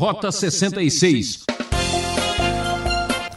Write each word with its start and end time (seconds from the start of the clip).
Rota 0.00 0.32
66. 0.32 1.40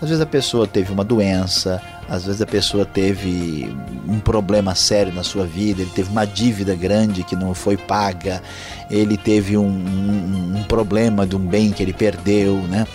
Às 0.01 0.07
vezes 0.07 0.21
a 0.21 0.25
pessoa 0.25 0.65
teve 0.65 0.93
uma 0.93 1.03
doença, 1.03 1.81
às 2.07 2.25
vezes 2.25 2.41
a 2.41 2.45
pessoa 2.45 2.85
teve 2.85 3.69
um 4.07 4.17
problema 4.17 4.73
sério 4.73 5.13
na 5.13 5.23
sua 5.23 5.45
vida, 5.45 5.81
ele 5.81 5.91
teve 5.93 6.09
uma 6.09 6.23
dívida 6.23 6.73
grande 6.73 7.21
que 7.21 7.35
não 7.35 7.53
foi 7.53 7.75
paga, 7.75 8.41
ele 8.89 9.17
teve 9.17 9.57
um, 9.57 9.67
um, 9.67 10.53
um 10.55 10.63
problema 10.63 11.27
de 11.27 11.35
um 11.35 11.45
bem 11.45 11.69
que 11.69 11.83
ele 11.83 11.91
perdeu, 11.91 12.55
né? 12.69 12.87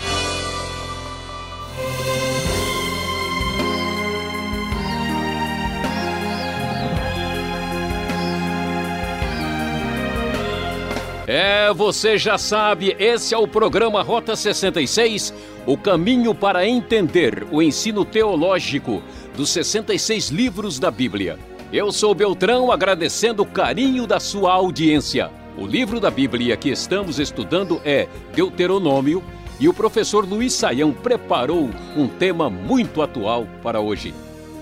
Você 11.73 12.17
já 12.17 12.37
sabe, 12.37 12.95
esse 12.97 13.33
é 13.33 13.37
o 13.37 13.47
programa 13.47 14.01
Rota 14.01 14.35
66, 14.35 15.33
o 15.65 15.77
caminho 15.77 16.33
para 16.33 16.67
entender 16.67 17.45
o 17.51 17.61
ensino 17.61 18.03
teológico 18.03 19.03
dos 19.35 19.49
66 19.51 20.29
livros 20.29 20.79
da 20.79 20.89
Bíblia. 20.89 21.37
Eu 21.71 21.91
sou 21.91 22.15
Beltrão, 22.15 22.71
agradecendo 22.71 23.43
o 23.43 23.45
carinho 23.45 24.07
da 24.07 24.19
sua 24.19 24.51
audiência. 24.53 25.29
O 25.57 25.67
livro 25.67 25.99
da 25.99 26.09
Bíblia 26.09 26.57
que 26.57 26.69
estamos 26.69 27.19
estudando 27.19 27.79
é 27.85 28.07
Deuteronômio 28.33 29.23
e 29.59 29.69
o 29.69 29.73
professor 29.73 30.27
Luiz 30.27 30.53
Saião 30.53 30.91
preparou 30.91 31.69
um 31.95 32.07
tema 32.07 32.49
muito 32.49 33.01
atual 33.01 33.45
para 33.61 33.79
hoje: 33.79 34.13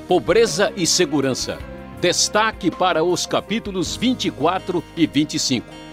pobreza 0.08 0.74
e 0.76 0.86
segurança. 0.86 1.58
Destaque 2.02 2.70
para 2.70 3.04
os 3.04 3.26
capítulos 3.26 3.96
24 3.96 4.84
e 4.96 5.08
25. 5.08 5.87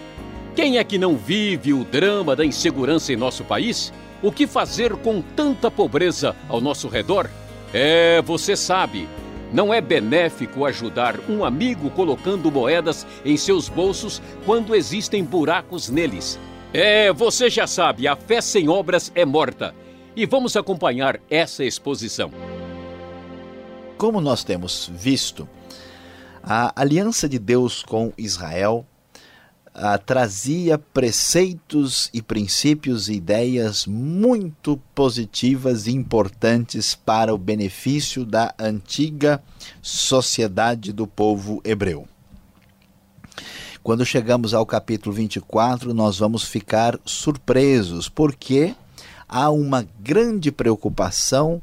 Quem 0.55 0.77
é 0.77 0.83
que 0.85 0.97
não 0.97 1.17
vive 1.17 1.73
o 1.73 1.83
drama 1.83 2.33
da 2.33 2.45
insegurança 2.45 3.11
em 3.11 3.17
nosso 3.17 3.43
país? 3.43 3.91
O 4.23 4.31
que 4.31 4.47
fazer 4.47 4.95
com 4.95 5.21
tanta 5.21 5.69
pobreza 5.69 6.33
ao 6.47 6.61
nosso 6.61 6.87
redor? 6.87 7.29
É, 7.73 8.21
você 8.21 8.55
sabe, 8.55 9.05
não 9.51 9.73
é 9.73 9.81
benéfico 9.81 10.63
ajudar 10.63 11.19
um 11.29 11.43
amigo 11.43 11.89
colocando 11.89 12.49
moedas 12.49 13.05
em 13.25 13.35
seus 13.35 13.67
bolsos 13.67 14.21
quando 14.45 14.73
existem 14.73 15.25
buracos 15.25 15.89
neles. 15.89 16.39
É, 16.73 17.11
você 17.11 17.49
já 17.49 17.67
sabe, 17.67 18.07
a 18.07 18.15
fé 18.15 18.39
sem 18.39 18.69
obras 18.69 19.11
é 19.13 19.25
morta. 19.25 19.75
E 20.15 20.25
vamos 20.25 20.55
acompanhar 20.55 21.19
essa 21.29 21.65
exposição. 21.65 22.31
Como 23.97 24.21
nós 24.21 24.45
temos 24.45 24.89
visto, 24.93 25.49
a 26.41 26.71
aliança 26.81 27.27
de 27.27 27.39
Deus 27.39 27.83
com 27.83 28.13
Israel 28.17 28.85
ah, 29.77 29.97
trazia 29.97 30.77
preceitos 30.77 32.09
e 32.13 32.21
princípios 32.21 33.09
e 33.09 33.15
ideias 33.15 33.85
muito 33.85 34.79
positivas 34.95 35.85
e 35.85 35.91
importantes 35.91 36.95
para 36.95 37.35
o 37.35 37.37
benefício 37.37 38.25
da 38.25 38.55
antiga 38.57 39.43
sociedade 39.81 40.93
do 40.93 41.05
povo 41.05 41.61
hebreu. 41.65 42.07
Quando 43.83 44.05
chegamos 44.05 44.53
ao 44.53 44.65
capítulo 44.65 45.13
24, 45.13 45.93
nós 45.93 46.19
vamos 46.19 46.43
ficar 46.43 46.97
surpresos, 47.03 48.07
porque 48.07 48.73
há 49.27 49.49
uma 49.49 49.85
grande 49.99 50.53
preocupação 50.53 51.61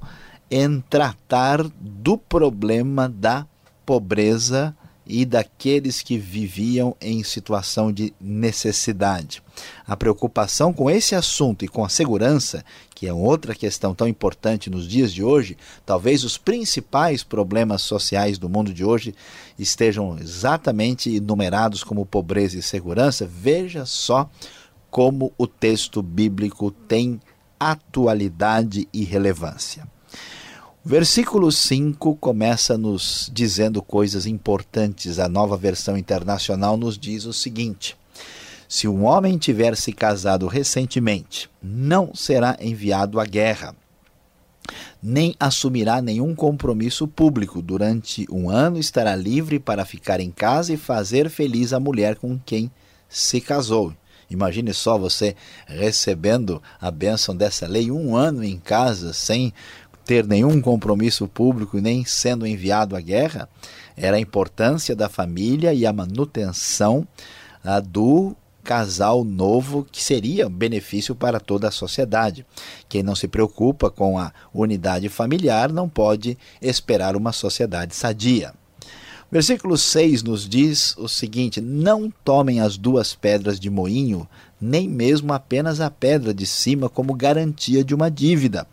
em 0.50 0.80
tratar 0.82 1.62
do 1.80 2.18
problema 2.18 3.08
da 3.08 3.46
pobreza 3.86 4.76
e 5.06 5.24
daqueles 5.24 6.02
que 6.02 6.16
viviam 6.16 6.96
em 7.00 7.22
situação 7.22 7.92
de 7.92 8.12
necessidade. 8.20 9.42
A 9.86 9.96
preocupação 9.96 10.72
com 10.72 10.90
esse 10.90 11.14
assunto 11.14 11.64
e 11.64 11.68
com 11.68 11.84
a 11.84 11.88
segurança, 11.88 12.64
que 12.94 13.06
é 13.06 13.12
outra 13.12 13.54
questão 13.54 13.94
tão 13.94 14.06
importante 14.06 14.70
nos 14.70 14.86
dias 14.88 15.12
de 15.12 15.22
hoje, 15.22 15.56
talvez 15.84 16.24
os 16.24 16.38
principais 16.38 17.24
problemas 17.24 17.82
sociais 17.82 18.38
do 18.38 18.48
mundo 18.48 18.72
de 18.72 18.84
hoje 18.84 19.14
estejam 19.58 20.18
exatamente 20.18 21.14
enumerados 21.14 21.82
como 21.82 22.06
pobreza 22.06 22.58
e 22.58 22.62
segurança. 22.62 23.26
Veja 23.26 23.84
só 23.84 24.30
como 24.90 25.32
o 25.36 25.46
texto 25.46 26.02
bíblico 26.02 26.70
tem 26.70 27.20
atualidade 27.58 28.88
e 28.92 29.04
relevância. 29.04 29.86
Versículo 30.84 31.52
5 31.52 32.16
começa 32.16 32.76
nos 32.76 33.30
dizendo 33.32 33.80
coisas 33.80 34.26
importantes. 34.26 35.20
A 35.20 35.28
nova 35.28 35.56
versão 35.56 35.96
internacional 35.96 36.76
nos 36.76 36.98
diz 36.98 37.24
o 37.24 37.32
seguinte: 37.32 37.96
Se 38.68 38.88
um 38.88 39.04
homem 39.04 39.38
tiver 39.38 39.76
se 39.76 39.92
casado 39.92 40.48
recentemente, 40.48 41.48
não 41.62 42.12
será 42.12 42.56
enviado 42.60 43.20
à 43.20 43.24
guerra, 43.24 43.76
nem 45.00 45.36
assumirá 45.38 46.02
nenhum 46.02 46.34
compromisso 46.34 47.06
público. 47.06 47.62
Durante 47.62 48.26
um 48.28 48.50
ano 48.50 48.76
estará 48.76 49.14
livre 49.14 49.60
para 49.60 49.84
ficar 49.84 50.18
em 50.18 50.32
casa 50.32 50.72
e 50.72 50.76
fazer 50.76 51.30
feliz 51.30 51.72
a 51.72 51.78
mulher 51.78 52.16
com 52.16 52.36
quem 52.44 52.68
se 53.08 53.40
casou. 53.40 53.94
Imagine 54.32 54.72
só 54.72 54.96
você 54.96 55.36
recebendo 55.66 56.62
a 56.80 56.90
bênção 56.90 57.36
dessa 57.36 57.66
lei 57.66 57.90
um 57.90 58.16
ano 58.16 58.42
em 58.42 58.58
casa 58.58 59.12
sem 59.12 59.52
ter 60.04 60.26
nenhum 60.26 60.60
compromisso 60.60 61.28
público 61.28 61.78
nem 61.78 62.04
sendo 62.04 62.46
enviado 62.46 62.96
à 62.96 63.00
guerra, 63.00 63.48
era 63.96 64.16
a 64.16 64.20
importância 64.20 64.96
da 64.96 65.08
família 65.08 65.72
e 65.72 65.86
a 65.86 65.92
manutenção 65.92 67.06
ah, 67.64 67.80
do 67.80 68.34
casal 68.62 69.24
novo 69.24 69.86
que 69.90 70.02
seria 70.02 70.48
benefício 70.48 71.14
para 71.14 71.40
toda 71.40 71.68
a 71.68 71.72
sociedade. 71.72 72.46
Quem 72.88 73.02
não 73.02 73.14
se 73.14 73.26
preocupa 73.26 73.90
com 73.90 74.18
a 74.18 74.32
unidade 74.54 75.08
familiar 75.08 75.72
não 75.72 75.88
pode 75.88 76.38
esperar 76.60 77.16
uma 77.16 77.32
sociedade 77.32 77.94
sadia. 77.94 78.54
Versículo 79.30 79.78
6 79.78 80.22
nos 80.22 80.46
diz 80.46 80.94
o 80.98 81.08
seguinte: 81.08 81.60
Não 81.60 82.12
tomem 82.22 82.60
as 82.60 82.76
duas 82.76 83.14
pedras 83.14 83.58
de 83.58 83.70
moinho, 83.70 84.28
nem 84.62 84.88
mesmo 84.88 85.32
apenas 85.32 85.80
a 85.80 85.90
pedra 85.90 86.32
de 86.32 86.46
cima, 86.46 86.88
como 86.88 87.14
garantia 87.14 87.84
de 87.84 87.94
uma 87.94 88.10
dívida, 88.10 88.66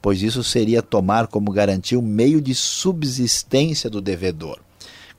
pois 0.00 0.22
isso 0.22 0.44
seria 0.44 0.82
tomar 0.82 1.26
como 1.26 1.50
garantia 1.50 1.98
o 1.98 2.02
meio 2.02 2.40
de 2.40 2.54
subsistência 2.54 3.88
do 3.88 4.00
devedor. 4.00 4.58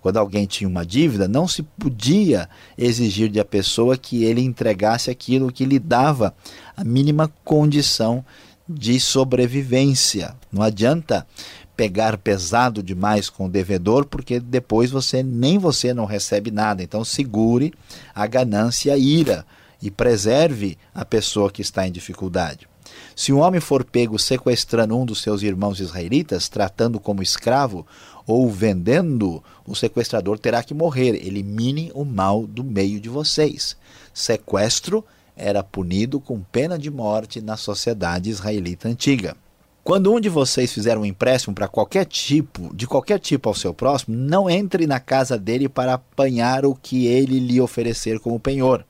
Quando 0.02 0.18
alguém 0.18 0.48
tinha 0.48 0.68
uma 0.68 0.86
dívida, 0.86 1.28
não 1.28 1.48
se 1.48 1.62
podia 1.62 2.50
exigir 2.76 3.30
de 3.30 3.40
a 3.40 3.46
pessoa 3.46 3.96
que 3.96 4.24
ele 4.24 4.42
entregasse 4.42 5.12
aquilo 5.12 5.52
que 5.52 5.64
lhe 5.64 5.78
dava 5.78 6.34
a 6.76 6.84
mínima 6.84 7.32
condição 7.44 8.26
de 8.68 9.00
sobrevivência. 9.00 10.36
Não 10.52 10.64
adianta 10.64 11.28
pegar 11.76 12.18
pesado 12.18 12.82
demais 12.82 13.30
com 13.30 13.46
o 13.46 13.50
devedor, 13.50 14.06
porque 14.06 14.40
depois 14.40 14.90
você 14.90 15.22
nem 15.22 15.58
você 15.58 15.94
não 15.94 16.06
recebe 16.06 16.50
nada. 16.52 16.82
Então 16.82 17.04
segure 17.04 17.74
a 18.14 18.26
ganância 18.26 18.90
e 18.90 18.92
a 18.92 18.98
ira 18.98 19.46
e 19.82 19.90
preserve 19.90 20.78
a 20.94 21.04
pessoa 21.04 21.52
que 21.52 21.62
está 21.62 21.88
em 21.88 21.92
dificuldade. 21.92 22.68
Se 23.16 23.32
um 23.32 23.40
homem 23.40 23.60
for 23.60 23.84
pego 23.84 24.18
sequestrando 24.18 24.98
um 24.98 25.06
dos 25.06 25.22
seus 25.22 25.42
irmãos 25.42 25.80
israelitas, 25.80 26.50
tratando 26.50 27.00
como 27.00 27.24
escravo 27.24 27.86
ou 28.26 28.50
vendendo, 28.50 29.44
o 29.66 29.76
sequestrador 29.76 30.40
terá 30.40 30.64
que 30.64 30.74
morrer. 30.74 31.16
Elimine 31.26 31.92
o 31.94 32.06
mal 32.06 32.46
do 32.46 32.64
meio 32.64 33.00
de 33.00 33.10
vocês. 33.10 33.76
Sequestro 34.14 35.04
era 35.36 35.64
punido 35.64 36.20
com 36.20 36.42
pena 36.42 36.78
de 36.78 36.92
morte 36.92 37.42
na 37.42 37.58
sociedade 37.58 38.30
israelita 38.30 38.88
antiga. 38.88 39.36
Quando 39.84 40.14
um 40.14 40.20
de 40.20 40.30
vocês 40.30 40.72
fizer 40.72 40.96
um 40.96 41.06
empréstimo 41.06 41.56
para 41.56 41.68
qualquer 41.68 42.06
tipo, 42.06 42.74
de 42.76 42.86
qualquer 42.86 43.20
tipo 43.20 43.50
ao 43.50 43.56
seu 43.56 43.74
próximo, 43.74 44.16
não 44.16 44.48
entre 44.48 44.86
na 44.86 45.00
casa 45.00 45.40
dele 45.40 45.68
para 45.68 45.96
apanhar 45.96 46.66
o 46.66 46.76
que 46.76 47.08
ele 47.08 47.40
lhe 47.40 47.60
oferecer 47.60 48.20
como 48.20 48.40
penhor. 48.40 48.86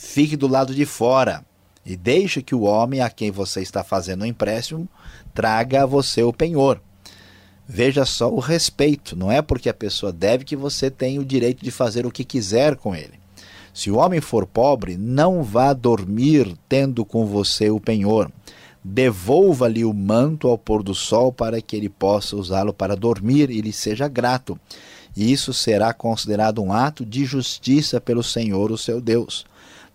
Fique 0.00 0.36
do 0.36 0.46
lado 0.46 0.72
de 0.72 0.86
fora 0.86 1.44
e 1.84 1.96
deixe 1.96 2.40
que 2.40 2.54
o 2.54 2.60
homem 2.60 3.00
a 3.00 3.10
quem 3.10 3.32
você 3.32 3.62
está 3.62 3.82
fazendo 3.82 4.20
o 4.20 4.24
um 4.24 4.28
empréstimo 4.28 4.88
traga 5.34 5.82
a 5.82 5.86
você 5.86 6.22
o 6.22 6.32
penhor. 6.32 6.80
Veja 7.66 8.04
só 8.04 8.32
o 8.32 8.38
respeito, 8.38 9.16
não 9.16 9.30
é 9.30 9.42
porque 9.42 9.68
a 9.68 9.74
pessoa 9.74 10.12
deve 10.12 10.44
que 10.44 10.54
você 10.54 10.88
tem 10.88 11.18
o 11.18 11.24
direito 11.24 11.64
de 11.64 11.72
fazer 11.72 12.06
o 12.06 12.12
que 12.12 12.22
quiser 12.22 12.76
com 12.76 12.94
ele. 12.94 13.18
Se 13.74 13.90
o 13.90 13.96
homem 13.96 14.20
for 14.20 14.46
pobre, 14.46 14.96
não 14.96 15.42
vá 15.42 15.72
dormir 15.72 16.56
tendo 16.68 17.04
com 17.04 17.26
você 17.26 17.68
o 17.68 17.80
penhor. 17.80 18.30
Devolva-lhe 18.84 19.84
o 19.84 19.92
manto 19.92 20.46
ao 20.46 20.56
pôr 20.56 20.84
do 20.84 20.94
sol 20.94 21.32
para 21.32 21.60
que 21.60 21.74
ele 21.74 21.88
possa 21.88 22.36
usá-lo 22.36 22.72
para 22.72 22.94
dormir 22.94 23.50
e 23.50 23.60
lhe 23.60 23.72
seja 23.72 24.06
grato. 24.06 24.58
E 25.16 25.32
isso 25.32 25.52
será 25.52 25.92
considerado 25.92 26.62
um 26.62 26.72
ato 26.72 27.04
de 27.04 27.24
justiça 27.24 28.00
pelo 28.00 28.22
Senhor, 28.22 28.70
o 28.70 28.78
seu 28.78 29.00
Deus. 29.00 29.44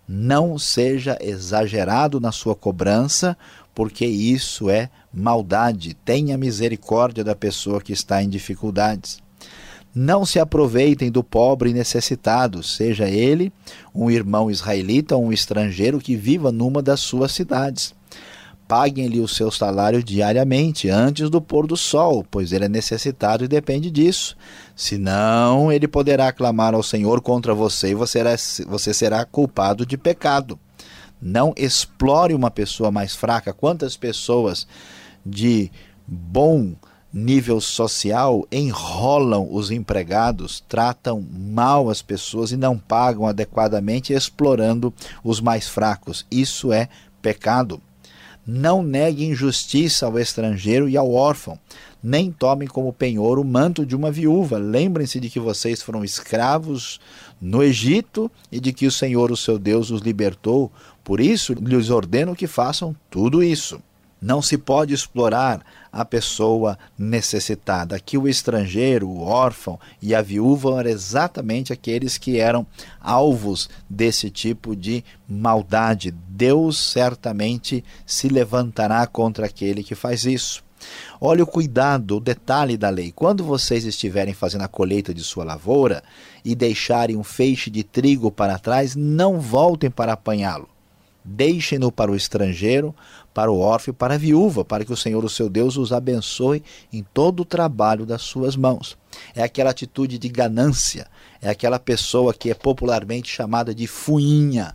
Não 0.06 0.58
seja 0.58 1.16
exagerado 1.20 2.20
na 2.20 2.30
sua 2.30 2.54
cobrança, 2.54 3.36
porque 3.74 4.06
isso 4.06 4.70
é 4.70 4.90
maldade. 5.12 5.94
Tenha 6.04 6.38
misericórdia 6.38 7.24
da 7.24 7.34
pessoa 7.34 7.80
que 7.80 7.92
está 7.92 8.22
em 8.22 8.28
dificuldades. 8.28 9.22
Não 9.94 10.26
se 10.26 10.40
aproveitem 10.40 11.10
do 11.10 11.22
pobre 11.22 11.70
e 11.70 11.74
necessitado, 11.74 12.62
seja 12.64 13.08
ele 13.08 13.52
um 13.94 14.10
irmão 14.10 14.50
israelita 14.50 15.14
ou 15.14 15.26
um 15.26 15.32
estrangeiro 15.32 16.00
que 16.00 16.16
viva 16.16 16.50
numa 16.50 16.82
das 16.82 16.98
suas 16.98 17.30
cidades. 17.30 17.94
Paguem-lhe 18.66 19.20
o 19.20 19.28
seu 19.28 19.50
salário 19.50 20.02
diariamente, 20.02 20.88
antes 20.88 21.28
do 21.28 21.40
pôr 21.40 21.66
do 21.66 21.76
sol, 21.76 22.24
pois 22.30 22.52
ele 22.52 22.64
é 22.64 22.68
necessitado 22.68 23.44
e 23.44 23.48
depende 23.48 23.90
disso. 23.90 24.36
Senão, 24.74 25.70
ele 25.70 25.86
poderá 25.86 26.32
clamar 26.32 26.74
ao 26.74 26.82
Senhor 26.82 27.20
contra 27.20 27.54
você 27.54 27.90
e 27.90 27.94
você 27.94 28.18
será, 28.18 28.36
você 28.66 28.94
será 28.94 29.24
culpado 29.24 29.84
de 29.84 29.98
pecado. 29.98 30.58
Não 31.20 31.52
explore 31.56 32.34
uma 32.34 32.50
pessoa 32.50 32.90
mais 32.90 33.14
fraca. 33.14 33.52
Quantas 33.52 33.96
pessoas 33.96 34.66
de 35.24 35.70
bom 36.06 36.74
nível 37.14 37.60
social 37.60 38.44
enrolam 38.50 39.46
os 39.48 39.70
empregados, 39.70 40.64
tratam 40.68 41.24
mal 41.30 41.88
as 41.88 42.02
pessoas 42.02 42.50
e 42.50 42.56
não 42.56 42.76
pagam 42.76 43.26
adequadamente, 43.26 44.12
explorando 44.12 44.92
os 45.22 45.40
mais 45.40 45.68
fracos. 45.68 46.26
Isso 46.28 46.72
é 46.72 46.88
pecado. 47.22 47.80
Não 48.46 48.82
neguem 48.82 49.30
injustiça 49.30 50.06
ao 50.06 50.18
estrangeiro 50.18 50.88
e 50.88 50.96
ao 50.96 51.12
órfão, 51.12 51.58
nem 52.02 52.30
tomem 52.30 52.68
como 52.68 52.92
penhor 52.92 53.38
o 53.38 53.44
manto 53.44 53.86
de 53.86 53.96
uma 53.96 54.10
viúva. 54.10 54.58
Lembrem-se 54.58 55.18
de 55.18 55.30
que 55.30 55.40
vocês 55.40 55.82
foram 55.82 56.04
escravos 56.04 57.00
no 57.40 57.62
Egito 57.62 58.30
e 58.52 58.60
de 58.60 58.72
que 58.72 58.86
o 58.86 58.92
Senhor, 58.92 59.32
o 59.32 59.36
seu 59.36 59.58
Deus, 59.58 59.90
os 59.90 60.02
libertou. 60.02 60.70
Por 61.02 61.20
isso, 61.20 61.54
lhes 61.54 61.88
ordeno 61.88 62.36
que 62.36 62.46
façam 62.46 62.94
tudo 63.10 63.42
isso. 63.42 63.80
Não 64.24 64.40
se 64.40 64.56
pode 64.56 64.94
explorar 64.94 65.60
a 65.92 66.02
pessoa 66.02 66.78
necessitada. 66.96 67.94
Aqui 67.94 68.16
o 68.16 68.26
estrangeiro, 68.26 69.06
o 69.06 69.20
órfão 69.20 69.78
e 70.00 70.14
a 70.14 70.22
viúva 70.22 70.80
eram 70.80 70.88
exatamente 70.88 71.74
aqueles 71.74 72.16
que 72.16 72.38
eram 72.38 72.66
alvos 72.98 73.68
desse 73.86 74.30
tipo 74.30 74.74
de 74.74 75.04
maldade. 75.28 76.10
Deus 76.10 76.78
certamente 76.78 77.84
se 78.06 78.28
levantará 78.30 79.06
contra 79.06 79.44
aquele 79.44 79.84
que 79.84 79.94
faz 79.94 80.24
isso. 80.24 80.64
Olha 81.20 81.44
o 81.44 81.46
cuidado, 81.46 82.16
o 82.16 82.20
detalhe 82.20 82.78
da 82.78 82.88
lei. 82.88 83.12
Quando 83.12 83.44
vocês 83.44 83.84
estiverem 83.84 84.32
fazendo 84.32 84.64
a 84.64 84.68
colheita 84.68 85.12
de 85.12 85.22
sua 85.22 85.44
lavoura 85.44 86.02
e 86.42 86.54
deixarem 86.54 87.14
um 87.14 87.22
feixe 87.22 87.68
de 87.68 87.84
trigo 87.84 88.32
para 88.32 88.58
trás, 88.58 88.96
não 88.96 89.38
voltem 89.38 89.90
para 89.90 90.14
apanhá-lo. 90.14 90.73
Deixem-no 91.24 91.90
para 91.90 92.12
o 92.12 92.14
estrangeiro, 92.16 92.94
para 93.32 93.50
o 93.50 93.58
órfão 93.58 93.94
para 93.94 94.14
a 94.14 94.18
viúva, 94.18 94.62
para 94.62 94.84
que 94.84 94.92
o 94.92 94.96
Senhor, 94.96 95.24
o 95.24 95.28
seu 95.28 95.48
Deus, 95.48 95.78
os 95.78 95.90
abençoe 95.90 96.62
em 96.92 97.02
todo 97.14 97.40
o 97.40 97.44
trabalho 97.46 98.04
das 98.04 98.20
suas 98.20 98.54
mãos. 98.56 98.98
É 99.34 99.42
aquela 99.42 99.70
atitude 99.70 100.18
de 100.18 100.28
ganância, 100.28 101.08
é 101.40 101.48
aquela 101.48 101.78
pessoa 101.78 102.34
que 102.34 102.50
é 102.50 102.54
popularmente 102.54 103.30
chamada 103.30 103.74
de 103.74 103.86
fuinha, 103.86 104.74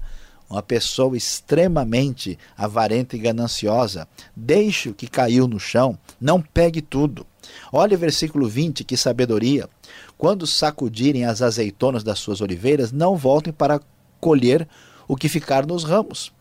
uma 0.49 0.63
pessoa 0.63 1.15
extremamente 1.15 2.39
avarenta 2.57 3.15
e 3.15 3.19
gananciosa. 3.19 4.07
Deixe 4.35 4.89
o 4.89 4.95
que 4.95 5.07
caiu 5.07 5.47
no 5.47 5.59
chão, 5.59 5.99
não 6.19 6.41
pegue 6.41 6.81
tudo. 6.81 7.27
Olha 7.71 7.95
o 7.95 7.99
versículo 7.99 8.49
20, 8.49 8.83
que 8.83 8.97
sabedoria. 8.97 9.69
Quando 10.17 10.47
sacudirem 10.47 11.25
as 11.25 11.43
azeitonas 11.43 12.03
das 12.03 12.17
suas 12.17 12.41
oliveiras, 12.41 12.91
não 12.91 13.15
voltem 13.15 13.53
para 13.53 13.79
colher 14.19 14.67
o 15.07 15.15
que 15.15 15.29
ficar 15.29 15.67
nos 15.67 15.83
ramos 15.83 16.31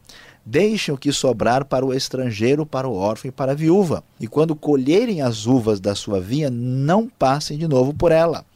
Deixem 0.50 0.94
o 0.94 0.96
que 0.96 1.12
sobrar 1.12 1.66
para 1.66 1.84
o 1.84 1.92
estrangeiro, 1.92 2.64
para 2.64 2.88
o 2.88 2.94
órfão 2.94 3.28
e 3.28 3.30
para 3.30 3.52
a 3.52 3.54
viúva. 3.54 4.02
E 4.18 4.26
quando 4.26 4.56
colherem 4.56 5.20
as 5.20 5.44
uvas 5.44 5.78
da 5.78 5.94
sua 5.94 6.22
vinha, 6.22 6.48
não 6.48 7.06
passem 7.06 7.58
de 7.58 7.68
novo 7.68 7.92
por 7.92 8.12
ela. 8.12 8.46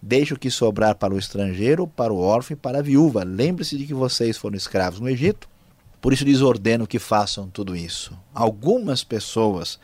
Deixe 0.00 0.32
o 0.32 0.38
que 0.38 0.50
sobrar 0.50 0.94
para 0.94 1.12
o 1.12 1.18
estrangeiro, 1.18 1.86
para 1.86 2.10
o 2.10 2.18
órfão 2.18 2.54
e 2.54 2.56
para 2.56 2.78
a 2.78 2.82
viúva. 2.82 3.22
Lembre-se 3.22 3.76
de 3.76 3.84
que 3.84 3.92
vocês 3.92 4.38
foram 4.38 4.56
escravos 4.56 4.98
no 4.98 5.10
Egito. 5.10 5.46
Por 6.00 6.14
isso 6.14 6.24
lhes 6.24 6.40
ordeno 6.40 6.86
que 6.86 6.98
façam 6.98 7.46
tudo 7.50 7.76
isso. 7.76 8.18
Algumas 8.32 9.04
pessoas 9.04 9.78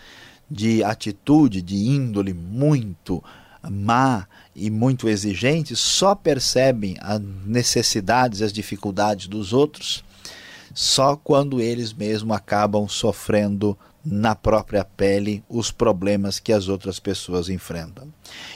de 0.50 0.82
atitude, 0.82 1.60
de 1.60 1.76
índole 1.76 2.32
muito 2.32 3.22
má 3.70 4.26
e 4.56 4.70
muito 4.70 5.06
exigente, 5.06 5.76
só 5.76 6.14
percebem 6.14 6.96
as 6.98 7.20
necessidades, 7.44 8.40
as 8.40 8.54
dificuldades 8.54 9.26
dos 9.26 9.52
outros 9.52 10.02
só 10.78 11.16
quando 11.16 11.60
eles 11.60 11.92
mesmos 11.92 12.36
acabam 12.36 12.86
sofrendo 12.86 13.76
na 14.04 14.36
própria 14.36 14.84
pele 14.84 15.42
os 15.48 15.72
problemas 15.72 16.38
que 16.38 16.52
as 16.52 16.68
outras 16.68 17.00
pessoas 17.00 17.48
enfrentam. 17.48 18.06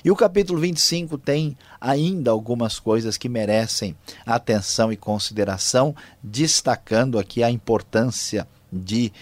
E 0.05 0.11
o 0.11 0.15
capítulo 0.15 0.61
25 0.61 1.19
tem 1.19 1.59
ainda 1.81 2.31
algumas 2.31 2.79
coisas 2.79 3.17
que 3.17 3.29
merecem 3.29 3.97
atenção 4.25 4.93
e 4.93 4.97
consideração, 4.97 5.97
destacando 6.23 7.19
aqui 7.19 7.43
a 7.43 7.51
importância 7.51 8.47
de 8.73 9.13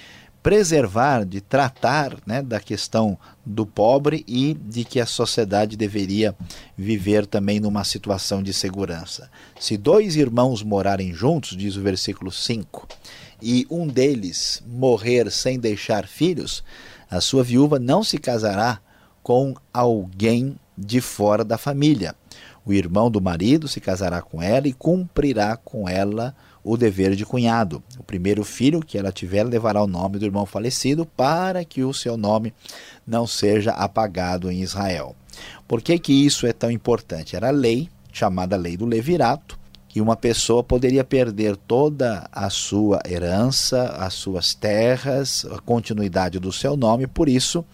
preservar, 0.42 1.24
de 1.24 1.40
tratar 1.40 2.16
né, 2.26 2.42
da 2.42 2.58
questão 2.58 3.18
do 3.44 3.66
pobre 3.66 4.24
e 4.26 4.54
de 4.54 4.84
que 4.84 4.98
a 4.98 5.06
sociedade 5.06 5.76
deveria 5.76 6.34
viver 6.76 7.26
também 7.26 7.60
numa 7.60 7.84
situação 7.84 8.42
de 8.42 8.52
segurança. 8.52 9.30
Se 9.58 9.76
dois 9.76 10.16
irmãos 10.16 10.62
morarem 10.62 11.12
juntos, 11.12 11.56
diz 11.56 11.76
o 11.76 11.82
versículo 11.82 12.32
5, 12.32 12.88
e 13.42 13.66
um 13.70 13.86
deles 13.86 14.62
morrer 14.66 15.30
sem 15.30 15.58
deixar 15.58 16.06
filhos, 16.06 16.62
a 17.10 17.20
sua 17.20 17.42
viúva 17.42 17.78
não 17.78 18.02
se 18.02 18.18
casará 18.18 18.80
com 19.22 19.54
alguém 19.72 20.56
de 20.76 21.00
fora 21.00 21.44
da 21.44 21.58
família. 21.58 22.14
O 22.64 22.72
irmão 22.72 23.10
do 23.10 23.20
marido 23.20 23.66
se 23.68 23.80
casará 23.80 24.22
com 24.22 24.40
ela 24.40 24.68
e 24.68 24.72
cumprirá 24.72 25.56
com 25.56 25.88
ela 25.88 26.34
o 26.62 26.76
dever 26.76 27.14
de 27.14 27.24
cunhado. 27.24 27.82
O 27.98 28.02
primeiro 28.02 28.44
filho 28.44 28.80
que 28.80 28.98
ela 28.98 29.12
tiver 29.12 29.44
levará 29.44 29.82
o 29.82 29.86
nome 29.86 30.18
do 30.18 30.24
irmão 30.24 30.46
falecido 30.46 31.06
para 31.06 31.64
que 31.64 31.82
o 31.82 31.94
seu 31.94 32.16
nome 32.16 32.52
não 33.06 33.26
seja 33.26 33.72
apagado 33.72 34.50
em 34.50 34.60
Israel. 34.60 35.14
Por 35.66 35.80
que, 35.80 35.98
que 35.98 36.12
isso 36.12 36.46
é 36.46 36.52
tão 36.52 36.70
importante? 36.70 37.36
Era 37.36 37.48
a 37.48 37.52
lei, 37.52 37.88
chamada 38.12 38.56
lei 38.56 38.76
do 38.76 38.84
levirato, 38.84 39.58
que 39.88 40.00
uma 40.00 40.14
pessoa 40.14 40.62
poderia 40.62 41.02
perder 41.02 41.56
toda 41.56 42.28
a 42.30 42.48
sua 42.48 43.00
herança, 43.08 43.96
as 43.98 44.14
suas 44.14 44.54
terras, 44.54 45.44
a 45.50 45.58
continuidade 45.58 46.38
do 46.38 46.52
seu 46.52 46.76
nome, 46.76 47.08
por 47.08 47.28
isso, 47.28 47.64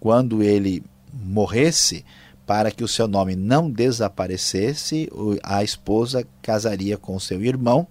quando 0.00 0.42
ele 0.42 0.82
morresse, 1.12 2.04
para 2.44 2.72
que 2.72 2.82
o 2.82 2.88
seu 2.88 3.06
nome 3.06 3.36
não 3.36 3.70
desaparecesse, 3.70 5.08
a 5.44 5.62
esposa 5.62 6.26
casaria 6.42 6.96
com 6.96 7.20
seu 7.20 7.44
irmão 7.44 7.86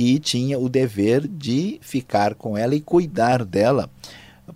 que 0.00 0.18
tinha 0.18 0.58
o 0.58 0.66
dever 0.66 1.28
de 1.28 1.78
ficar 1.82 2.34
com 2.34 2.56
ela 2.56 2.74
e 2.74 2.80
cuidar 2.80 3.44
dela 3.44 3.90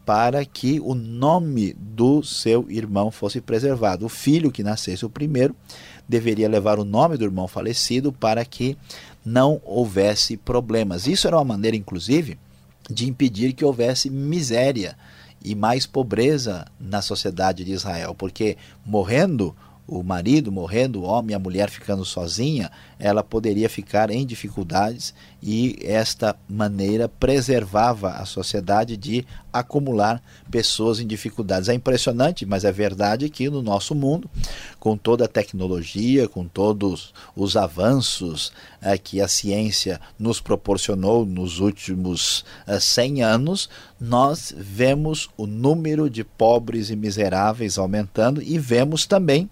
para 0.06 0.42
que 0.42 0.80
o 0.80 0.94
nome 0.94 1.74
do 1.78 2.22
seu 2.22 2.64
irmão 2.70 3.10
fosse 3.10 3.42
preservado. 3.42 4.06
O 4.06 4.08
filho 4.08 4.50
que 4.50 4.62
nascesse 4.62 5.04
o 5.04 5.10
primeiro 5.10 5.54
deveria 6.08 6.48
levar 6.48 6.78
o 6.78 6.84
nome 6.84 7.18
do 7.18 7.26
irmão 7.26 7.46
falecido 7.46 8.10
para 8.10 8.42
que 8.42 8.74
não 9.22 9.60
houvesse 9.66 10.34
problemas. 10.38 11.06
Isso 11.06 11.26
era 11.26 11.36
uma 11.36 11.44
maneira, 11.44 11.76
inclusive, 11.76 12.38
de 12.88 13.06
impedir 13.06 13.52
que 13.52 13.66
houvesse 13.66 14.08
miséria 14.08 14.96
e 15.44 15.54
mais 15.54 15.84
pobreza 15.84 16.64
na 16.80 17.02
sociedade 17.02 17.64
de 17.64 17.72
Israel, 17.72 18.14
porque 18.14 18.56
morrendo 18.82 19.54
o 19.86 20.02
marido 20.02 20.50
morrendo, 20.50 21.02
o 21.02 21.04
homem 21.04 21.36
a 21.36 21.38
mulher 21.38 21.68
ficando 21.68 22.04
sozinha, 22.04 22.70
ela 22.98 23.22
poderia 23.22 23.68
ficar 23.68 24.10
em 24.10 24.24
dificuldades 24.24 25.14
e 25.46 25.78
esta 25.82 26.34
maneira 26.48 27.06
preservava 27.06 28.12
a 28.12 28.24
sociedade 28.24 28.96
de 28.96 29.26
acumular 29.52 30.22
pessoas 30.50 31.00
em 31.00 31.06
dificuldades. 31.06 31.68
É 31.68 31.74
impressionante, 31.74 32.46
mas 32.46 32.64
é 32.64 32.72
verdade 32.72 33.28
que 33.28 33.50
no 33.50 33.60
nosso 33.60 33.94
mundo, 33.94 34.28
com 34.80 34.96
toda 34.96 35.26
a 35.26 35.28
tecnologia, 35.28 36.26
com 36.26 36.48
todos 36.48 37.12
os 37.36 37.58
avanços 37.58 38.54
é, 38.80 38.96
que 38.96 39.20
a 39.20 39.28
ciência 39.28 40.00
nos 40.18 40.40
proporcionou 40.40 41.26
nos 41.26 41.60
últimos 41.60 42.42
é, 42.66 42.80
100 42.80 43.22
anos, 43.22 43.68
nós 44.00 44.54
vemos 44.56 45.28
o 45.36 45.46
número 45.46 46.08
de 46.08 46.24
pobres 46.24 46.88
e 46.88 46.96
miseráveis 46.96 47.76
aumentando 47.76 48.40
e 48.40 48.58
vemos 48.58 49.04
também 49.04 49.50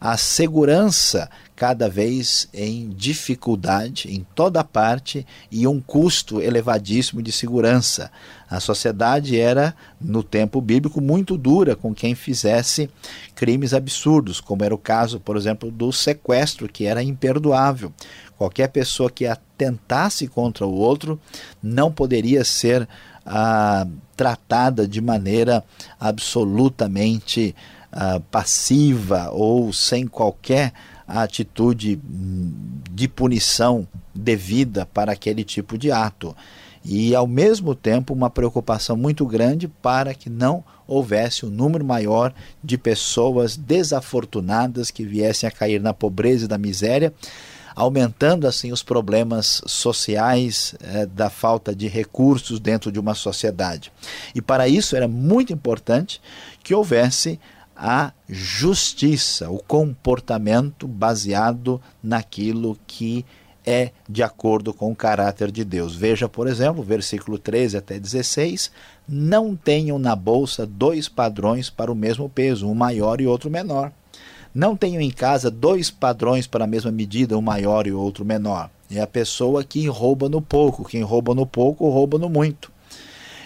a 0.00 0.16
segurança 0.16 1.30
cada 1.58 1.88
vez 1.88 2.48
em 2.54 2.88
dificuldade 2.90 4.08
em 4.08 4.24
toda 4.32 4.62
parte 4.62 5.26
e 5.50 5.66
um 5.66 5.80
custo 5.80 6.40
elevadíssimo 6.40 7.20
de 7.20 7.32
segurança. 7.32 8.12
A 8.48 8.60
sociedade 8.60 9.40
era, 9.40 9.74
no 10.00 10.22
tempo 10.22 10.60
bíblico, 10.60 11.00
muito 11.00 11.36
dura 11.36 11.74
com 11.74 11.92
quem 11.92 12.14
fizesse 12.14 12.88
crimes 13.34 13.74
absurdos, 13.74 14.40
como 14.40 14.62
era 14.62 14.72
o 14.72 14.78
caso, 14.78 15.18
por 15.18 15.36
exemplo, 15.36 15.68
do 15.68 15.92
sequestro, 15.92 16.68
que 16.68 16.84
era 16.84 17.02
imperdoável. 17.02 17.92
Qualquer 18.36 18.68
pessoa 18.68 19.10
que 19.10 19.26
atentasse 19.26 20.28
contra 20.28 20.64
o 20.64 20.72
outro 20.72 21.20
não 21.60 21.90
poderia 21.90 22.44
ser 22.44 22.88
ah, 23.26 23.84
tratada 24.16 24.86
de 24.86 25.00
maneira 25.00 25.64
absolutamente 25.98 27.52
uh, 27.92 28.20
passiva 28.30 29.30
ou 29.32 29.72
sem 29.72 30.06
qualquer 30.06 30.72
atitude 31.08 31.98
hum, 32.04 32.52
de 32.90 33.08
punição 33.08 33.88
devida 34.14 34.84
para 34.84 35.12
aquele 35.12 35.42
tipo 35.42 35.78
de 35.78 35.90
ato. 35.90 36.36
E, 36.84 37.14
ao 37.14 37.26
mesmo 37.26 37.74
tempo, 37.74 38.12
uma 38.12 38.30
preocupação 38.30 38.96
muito 38.96 39.26
grande 39.26 39.66
para 39.66 40.14
que 40.14 40.30
não 40.30 40.62
houvesse 40.86 41.44
um 41.44 41.50
número 41.50 41.84
maior 41.84 42.32
de 42.62 42.78
pessoas 42.78 43.56
desafortunadas 43.56 44.90
que 44.90 45.04
viessem 45.04 45.46
a 45.46 45.52
cair 45.52 45.80
na 45.80 45.92
pobreza 45.92 46.46
e 46.46 46.48
da 46.48 46.56
miséria, 46.56 47.12
aumentando 47.76 48.46
assim 48.46 48.72
os 48.72 48.82
problemas 48.82 49.60
sociais 49.66 50.74
eh, 50.80 51.06
da 51.06 51.30
falta 51.30 51.74
de 51.74 51.86
recursos 51.86 52.58
dentro 52.58 52.90
de 52.90 52.98
uma 52.98 53.14
sociedade. 53.14 53.92
E 54.34 54.40
para 54.40 54.66
isso 54.66 54.96
era 54.96 55.06
muito 55.06 55.52
importante 55.52 56.20
que 56.62 56.74
houvesse 56.74 57.38
a 57.78 58.12
justiça, 58.28 59.48
o 59.48 59.58
comportamento 59.58 60.88
baseado 60.88 61.80
naquilo 62.02 62.76
que 62.88 63.24
é 63.64 63.92
de 64.08 64.22
acordo 64.22 64.74
com 64.74 64.90
o 64.90 64.96
caráter 64.96 65.52
de 65.52 65.64
Deus. 65.64 65.94
Veja, 65.94 66.28
por 66.28 66.48
exemplo, 66.48 66.82
versículo 66.82 67.38
13 67.38 67.76
até 67.76 67.98
16: 67.98 68.72
Não 69.08 69.54
tenham 69.54 69.98
na 69.98 70.16
bolsa 70.16 70.66
dois 70.66 71.08
padrões 71.08 71.70
para 71.70 71.92
o 71.92 71.94
mesmo 71.94 72.28
peso, 72.28 72.66
um 72.66 72.74
maior 72.74 73.20
e 73.20 73.26
outro 73.26 73.48
menor. 73.48 73.92
Não 74.52 74.74
tenham 74.74 75.00
em 75.00 75.10
casa 75.10 75.50
dois 75.50 75.90
padrões 75.90 76.46
para 76.46 76.64
a 76.64 76.66
mesma 76.66 76.90
medida, 76.90 77.38
um 77.38 77.42
maior 77.42 77.86
e 77.86 77.92
outro 77.92 78.24
menor. 78.24 78.70
É 78.90 79.00
a 79.00 79.06
pessoa 79.06 79.62
que 79.62 79.86
rouba 79.86 80.28
no 80.28 80.40
pouco, 80.40 80.84
quem 80.84 81.02
rouba 81.02 81.34
no 81.34 81.46
pouco, 81.46 81.88
rouba 81.90 82.18
no 82.18 82.28
muito. 82.28 82.72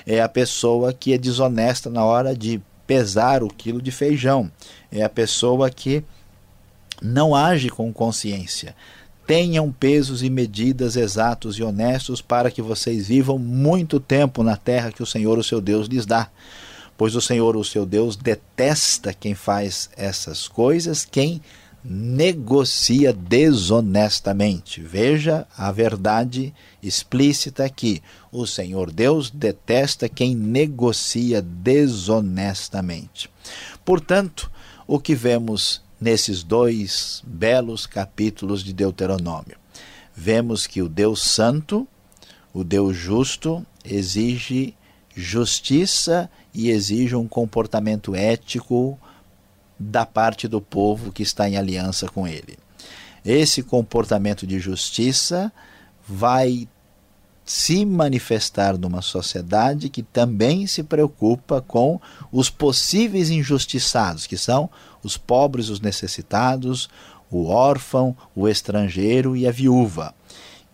É 0.06 0.22
a 0.22 0.28
pessoa 0.28 0.92
que 0.92 1.12
é 1.12 1.18
desonesta 1.18 1.90
na 1.90 2.04
hora 2.04 2.34
de 2.34 2.62
pesar 2.86 3.42
o 3.42 3.48
quilo 3.48 3.80
de 3.80 3.90
feijão. 3.90 4.50
É 4.90 5.02
a 5.02 5.08
pessoa 5.08 5.70
que 5.70 6.04
não 7.00 7.34
age 7.34 7.68
com 7.68 7.92
consciência. 7.92 8.74
Tenham 9.26 9.70
pesos 9.72 10.22
e 10.22 10.28
medidas 10.28 10.96
exatos 10.96 11.56
e 11.56 11.62
honestos 11.62 12.20
para 12.20 12.50
que 12.50 12.60
vocês 12.60 13.08
vivam 13.08 13.38
muito 13.38 14.00
tempo 14.00 14.42
na 14.42 14.56
terra 14.56 14.92
que 14.92 15.02
o 15.02 15.06
Senhor, 15.06 15.38
o 15.38 15.44
seu 15.44 15.60
Deus, 15.60 15.86
lhes 15.86 16.06
dá. 16.06 16.28
Pois 16.96 17.16
o 17.16 17.20
Senhor, 17.20 17.56
o 17.56 17.64
seu 17.64 17.86
Deus, 17.86 18.16
detesta 18.16 19.14
quem 19.14 19.34
faz 19.34 19.88
essas 19.96 20.46
coisas, 20.46 21.04
quem 21.04 21.40
negocia 21.84 23.12
desonestamente. 23.12 24.80
Veja 24.80 25.46
a 25.56 25.72
verdade 25.72 26.54
explícita 26.82 27.64
aqui. 27.64 28.02
O 28.30 28.46
Senhor 28.46 28.90
Deus 28.90 29.30
detesta 29.30 30.08
quem 30.08 30.34
negocia 30.34 31.42
desonestamente. 31.42 33.28
Portanto, 33.84 34.50
o 34.86 34.98
que 35.00 35.14
vemos 35.14 35.82
nesses 36.00 36.42
dois 36.42 37.22
belos 37.24 37.86
capítulos 37.86 38.64
de 38.64 38.72
Deuteronômio. 38.72 39.56
Vemos 40.14 40.66
que 40.66 40.82
o 40.82 40.88
Deus 40.88 41.22
Santo, 41.22 41.86
o 42.52 42.64
Deus 42.64 42.96
Justo, 42.96 43.64
exige 43.84 44.74
justiça 45.14 46.28
e 46.52 46.70
exige 46.70 47.14
um 47.14 47.28
comportamento 47.28 48.14
ético 48.14 48.98
da 49.90 50.06
parte 50.06 50.46
do 50.46 50.60
povo 50.60 51.12
que 51.12 51.22
está 51.22 51.48
em 51.48 51.56
aliança 51.56 52.08
com 52.08 52.26
ele. 52.26 52.58
Esse 53.24 53.62
comportamento 53.62 54.46
de 54.46 54.58
justiça 54.58 55.52
vai 56.06 56.68
se 57.44 57.84
manifestar 57.84 58.78
numa 58.78 59.02
sociedade 59.02 59.88
que 59.88 60.02
também 60.02 60.66
se 60.66 60.82
preocupa 60.82 61.60
com 61.60 62.00
os 62.30 62.48
possíveis 62.48 63.30
injustiçados, 63.30 64.26
que 64.26 64.36
são 64.36 64.70
os 65.02 65.16
pobres, 65.16 65.68
os 65.68 65.80
necessitados, 65.80 66.88
o 67.30 67.46
órfão, 67.46 68.16
o 68.34 68.48
estrangeiro 68.48 69.36
e 69.36 69.46
a 69.46 69.50
viúva. 69.50 70.14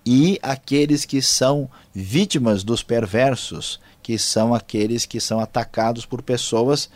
E 0.04 0.38
aqueles 0.42 1.04
que 1.04 1.20
são 1.20 1.70
vítimas 1.94 2.62
dos 2.64 2.82
perversos, 2.82 3.80
que 4.02 4.18
são 4.18 4.54
aqueles 4.54 5.04
que 5.04 5.20
são 5.20 5.40
atacados 5.40 6.06
por 6.06 6.22
pessoas 6.22 6.88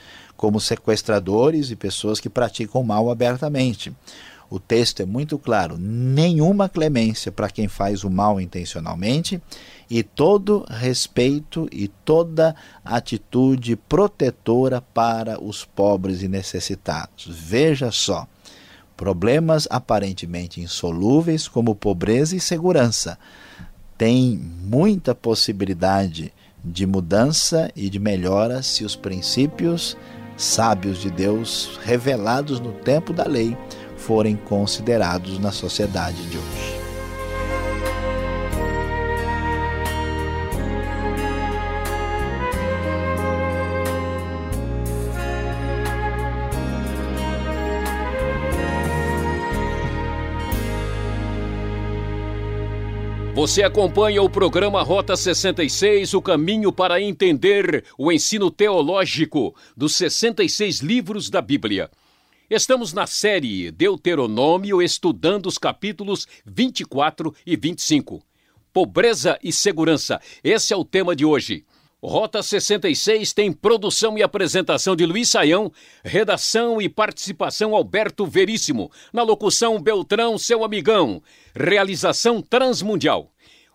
como 0.42 0.58
sequestradores 0.58 1.70
e 1.70 1.76
pessoas 1.76 2.18
que 2.18 2.28
praticam 2.28 2.82
mal 2.82 3.08
abertamente. 3.08 3.92
O 4.50 4.58
texto 4.58 5.00
é 5.00 5.06
muito 5.06 5.38
claro: 5.38 5.78
nenhuma 5.78 6.68
clemência 6.68 7.30
para 7.30 7.48
quem 7.48 7.68
faz 7.68 8.02
o 8.02 8.10
mal 8.10 8.40
intencionalmente 8.40 9.40
e 9.88 10.02
todo 10.02 10.66
respeito 10.68 11.68
e 11.70 11.86
toda 11.86 12.56
atitude 12.84 13.76
protetora 13.76 14.80
para 14.80 15.40
os 15.40 15.64
pobres 15.64 16.22
e 16.22 16.28
necessitados. 16.28 17.28
Veja 17.28 17.92
só, 17.92 18.26
problemas 18.96 19.68
aparentemente 19.70 20.60
insolúveis 20.60 21.46
como 21.46 21.72
pobreza 21.72 22.34
e 22.34 22.40
segurança 22.40 23.16
têm 23.96 24.36
muita 24.36 25.14
possibilidade 25.14 26.32
de 26.64 26.84
mudança 26.84 27.70
e 27.76 27.88
de 27.88 28.00
melhora 28.00 28.60
se 28.60 28.84
os 28.84 28.96
princípios 28.96 29.96
sábios 30.42 30.98
de 30.98 31.10
Deus 31.10 31.78
revelados 31.84 32.60
no 32.60 32.72
tempo 32.72 33.12
da 33.12 33.24
lei 33.24 33.56
forem 33.96 34.36
considerados 34.36 35.38
na 35.38 35.52
sociedade 35.52 36.22
de 36.28 36.36
hoje. 36.36 36.81
Você 53.42 53.64
acompanha 53.64 54.22
o 54.22 54.30
programa 54.30 54.84
Rota 54.84 55.16
66, 55.16 56.14
o 56.14 56.22
caminho 56.22 56.72
para 56.72 57.02
entender 57.02 57.84
o 57.98 58.12
ensino 58.12 58.52
teológico 58.52 59.52
dos 59.76 59.96
66 59.96 60.78
livros 60.78 61.28
da 61.28 61.42
Bíblia. 61.42 61.90
Estamos 62.48 62.92
na 62.92 63.04
série 63.04 63.72
Deuteronômio 63.72 64.80
estudando 64.80 65.46
os 65.46 65.58
capítulos 65.58 66.28
24 66.46 67.34
e 67.44 67.56
25. 67.56 68.22
Pobreza 68.72 69.36
e 69.42 69.52
segurança. 69.52 70.20
Esse 70.44 70.72
é 70.72 70.76
o 70.76 70.84
tema 70.84 71.16
de 71.16 71.24
hoje. 71.24 71.64
Rota 72.00 72.44
66 72.44 73.32
tem 73.32 73.52
produção 73.52 74.16
e 74.16 74.22
apresentação 74.22 74.94
de 74.94 75.04
Luiz 75.04 75.28
Saião, 75.28 75.72
redação 76.04 76.80
e 76.80 76.88
participação 76.88 77.74
Alberto 77.74 78.24
Veríssimo, 78.24 78.90
na 79.12 79.22
locução 79.24 79.80
Beltrão, 79.80 80.38
seu 80.38 80.64
amigão. 80.64 81.20
Realização 81.54 82.40
Transmundial. 82.40 83.31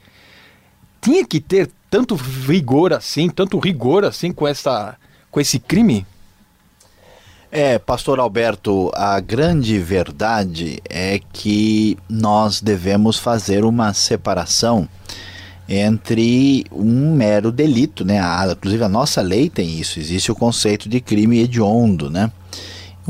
tinha 1.01 1.25
que 1.25 1.39
ter 1.39 1.69
tanto 1.89 2.15
rigor 2.15 2.93
assim, 2.93 3.29
tanto 3.29 3.57
rigor 3.59 4.05
assim 4.05 4.31
com 4.31 4.47
essa 4.47 4.95
com 5.31 5.39
esse 5.39 5.59
crime? 5.59 6.05
É, 7.51 7.79
pastor 7.79 8.19
Alberto, 8.19 8.91
a 8.93 9.19
grande 9.19 9.79
verdade 9.79 10.79
é 10.87 11.19
que 11.33 11.97
nós 12.07 12.61
devemos 12.61 13.17
fazer 13.17 13.65
uma 13.65 13.91
separação 13.91 14.87
entre 15.67 16.65
um 16.71 17.15
mero 17.15 17.51
delito, 17.51 18.05
né? 18.05 18.19
A, 18.19 18.51
inclusive 18.51 18.83
a 18.83 18.89
nossa 18.89 19.21
lei 19.21 19.49
tem 19.49 19.79
isso, 19.79 19.99
existe 19.99 20.31
o 20.31 20.35
conceito 20.35 20.87
de 20.87 20.99
crime 20.99 21.39
hediondo, 21.39 22.09
né? 22.09 22.31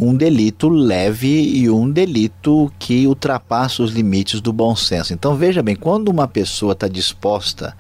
Um 0.02 0.16
delito 0.16 0.70
leve 0.70 1.28
e 1.28 1.70
um 1.70 1.90
delito 1.90 2.72
que 2.80 3.06
ultrapassa 3.06 3.84
os 3.84 3.92
limites 3.92 4.40
do 4.40 4.54
bom 4.54 4.76
senso. 4.76 5.14
Então 5.14 5.36
veja 5.36 5.62
bem, 5.62 5.76
quando 5.76 6.10
uma 6.10 6.28
pessoa 6.28 6.74
está 6.74 6.88
disposta 6.88 7.76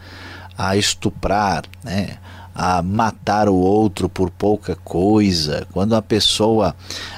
a 0.57 0.75
estuprar, 0.75 1.63
né? 1.83 2.17
a 2.53 2.81
matar 2.81 3.47
o 3.47 3.55
outro 3.55 4.09
por 4.09 4.29
pouca 4.29 4.75
coisa, 4.75 5.65
quando 5.71 5.95
a 5.95 6.01
pessoa 6.01 6.75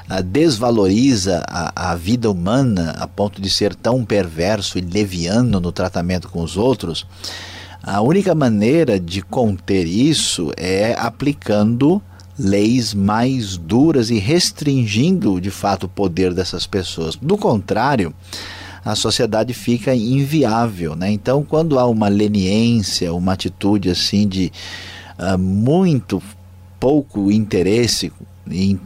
ah, 0.08 0.22
desvaloriza 0.22 1.43
a, 1.48 1.91
a 1.93 1.96
vida 1.96 2.29
humana 2.29 2.96
a 3.00 3.08
ponto 3.08 3.41
de 3.41 3.50
ser 3.50 3.74
tão 3.74 4.05
perverso 4.05 4.77
e 4.77 4.81
leviano 4.81 5.60
no 5.60 5.72
tratamento 5.72 6.29
com 6.29 6.43
os 6.43 6.58
outros, 6.58 7.08
a 7.81 8.01
única 8.01 8.36
maneira 8.36 9.00
de 9.00 9.24
conter 9.24 9.88
isso 9.88 10.51
é 10.55 10.93
aplicando 10.96 12.00
leis 12.41 12.93
mais 12.93 13.55
duras 13.55 14.10
e 14.10 14.17
restringindo 14.17 15.39
de 15.39 15.51
fato 15.51 15.83
o 15.83 15.89
poder 15.89 16.33
dessas 16.33 16.65
pessoas. 16.65 17.15
Do 17.15 17.38
contrário, 17.38 18.13
a 18.83 18.95
sociedade 18.95 19.53
fica 19.53 19.93
inviável, 19.93 20.95
né? 20.95 21.12
Então, 21.12 21.43
quando 21.43 21.77
há 21.77 21.86
uma 21.86 22.07
leniência, 22.07 23.13
uma 23.13 23.33
atitude 23.33 23.89
assim 23.89 24.27
de 24.27 24.51
uh, 25.19 25.38
muito 25.38 26.21
pouco 26.79 27.31
interesse 27.31 28.12
em 28.50 28.79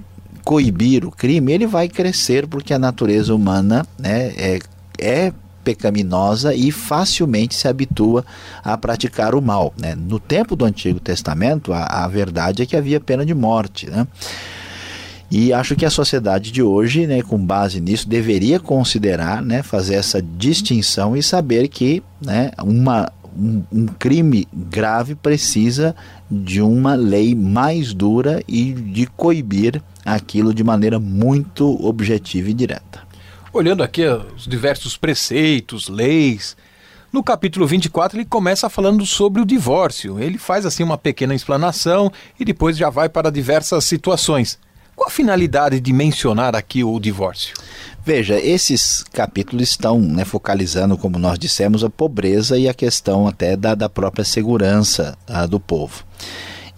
coibir 0.44 1.06
o 1.06 1.12
crime, 1.12 1.54
ele 1.54 1.66
vai 1.66 1.88
crescer 1.88 2.46
porque 2.46 2.74
a 2.74 2.80
natureza 2.80 3.34
humana 3.34 3.86
né, 3.98 4.34
é, 4.36 4.60
é 5.00 5.34
pecaminosa 5.66 6.54
e 6.54 6.72
facilmente 6.72 7.56
se 7.56 7.68
habitua 7.68 8.24
a 8.64 8.78
praticar 8.78 9.34
o 9.34 9.42
mal. 9.42 9.74
Né? 9.78 9.96
No 9.96 10.20
tempo 10.20 10.56
do 10.56 10.64
Antigo 10.64 11.00
Testamento, 11.00 11.74
a, 11.74 11.84
a 11.84 12.08
verdade 12.08 12.62
é 12.62 12.66
que 12.66 12.78
havia 12.78 13.00
pena 13.00 13.26
de 13.26 13.34
morte. 13.34 13.90
Né? 13.90 14.08
E 15.30 15.52
acho 15.52 15.76
que 15.76 15.86
a 15.86 15.90
sociedade 15.90 16.52
de 16.52 16.62
hoje, 16.62 17.08
né, 17.08 17.22
com 17.24 17.44
base 17.44 17.82
nisso, 17.82 18.08
deveria 18.08 18.60
considerar, 18.60 19.42
né, 19.42 19.64
fazer 19.64 19.96
essa 19.96 20.22
distinção 20.22 21.18
e 21.18 21.24
saber 21.24 21.68
que 21.68 22.04
né, 22.22 22.52
uma, 22.64 23.12
um, 23.36 23.64
um, 23.72 23.86
crime 23.88 24.48
grave 24.54 25.16
precisa 25.16 25.96
de 26.30 26.62
uma 26.62 26.94
lei 26.94 27.34
mais 27.34 27.92
dura 27.94 28.44
e 28.48 28.72
de 28.72 29.08
coibir 29.08 29.82
aquilo 30.06 30.54
de 30.54 30.64
maneira 30.64 31.00
muito 31.00 31.84
objetiva 31.84 32.52
e 32.52 32.54
direta. 32.54 33.05
Olhando 33.56 33.84
aqui 33.84 34.04
os 34.06 34.46
diversos 34.46 34.98
preceitos, 34.98 35.88
leis, 35.88 36.58
no 37.10 37.24
capítulo 37.24 37.66
24 37.66 38.18
ele 38.18 38.26
começa 38.26 38.70
falando 38.70 39.06
sobre 39.06 39.42
o 39.42 39.46
divórcio. 39.46 40.20
Ele 40.20 40.38
faz 40.38 40.66
assim 40.66 40.84
uma 40.84 40.98
pequena 40.98 41.34
explanação 41.34 42.12
e 42.38 42.44
depois 42.44 42.76
já 42.76 42.90
vai 42.90 43.08
para 43.08 43.32
diversas 43.32 43.86
situações. 43.86 44.60
Qual 44.94 45.08
a 45.08 45.10
finalidade 45.10 45.80
de 45.80 45.94
mencionar 45.94 46.54
aqui 46.54 46.84
o 46.84 47.00
divórcio? 47.00 47.56
Veja, 48.06 48.38
esses 48.38 49.06
capítulos 49.14 49.70
estão 49.70 50.02
né, 50.02 50.26
focalizando, 50.26 50.98
como 50.98 51.18
nós 51.18 51.40
dissemos, 51.40 51.82
a 51.82 51.90
pobreza 51.90 52.60
e 52.60 52.68
a 52.68 52.74
questão 52.74 53.26
até 53.26 53.56
da, 53.56 53.74
da 53.74 53.88
própria 53.88 54.26
segurança 54.26 55.18
uh, 55.30 55.48
do 55.48 55.62
povo. 55.62 56.04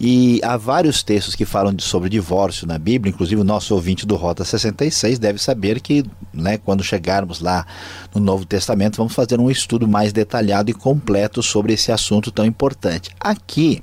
E 0.00 0.40
há 0.44 0.56
vários 0.56 1.02
textos 1.02 1.34
que 1.34 1.44
falam 1.44 1.74
de, 1.74 1.82
sobre 1.82 2.08
divórcio 2.08 2.66
na 2.66 2.78
Bíblia, 2.78 3.10
inclusive 3.10 3.40
o 3.40 3.44
nosso 3.44 3.74
ouvinte 3.74 4.06
do 4.06 4.14
Rota 4.14 4.44
66 4.44 5.18
deve 5.18 5.40
saber 5.40 5.80
que, 5.80 6.04
né, 6.32 6.56
quando 6.56 6.84
chegarmos 6.84 7.40
lá 7.40 7.66
no 8.14 8.20
Novo 8.20 8.44
Testamento, 8.44 8.96
vamos 8.96 9.14
fazer 9.14 9.40
um 9.40 9.50
estudo 9.50 9.88
mais 9.88 10.12
detalhado 10.12 10.70
e 10.70 10.74
completo 10.74 11.42
sobre 11.42 11.72
esse 11.72 11.90
assunto 11.90 12.30
tão 12.30 12.46
importante. 12.46 13.10
Aqui, 13.18 13.82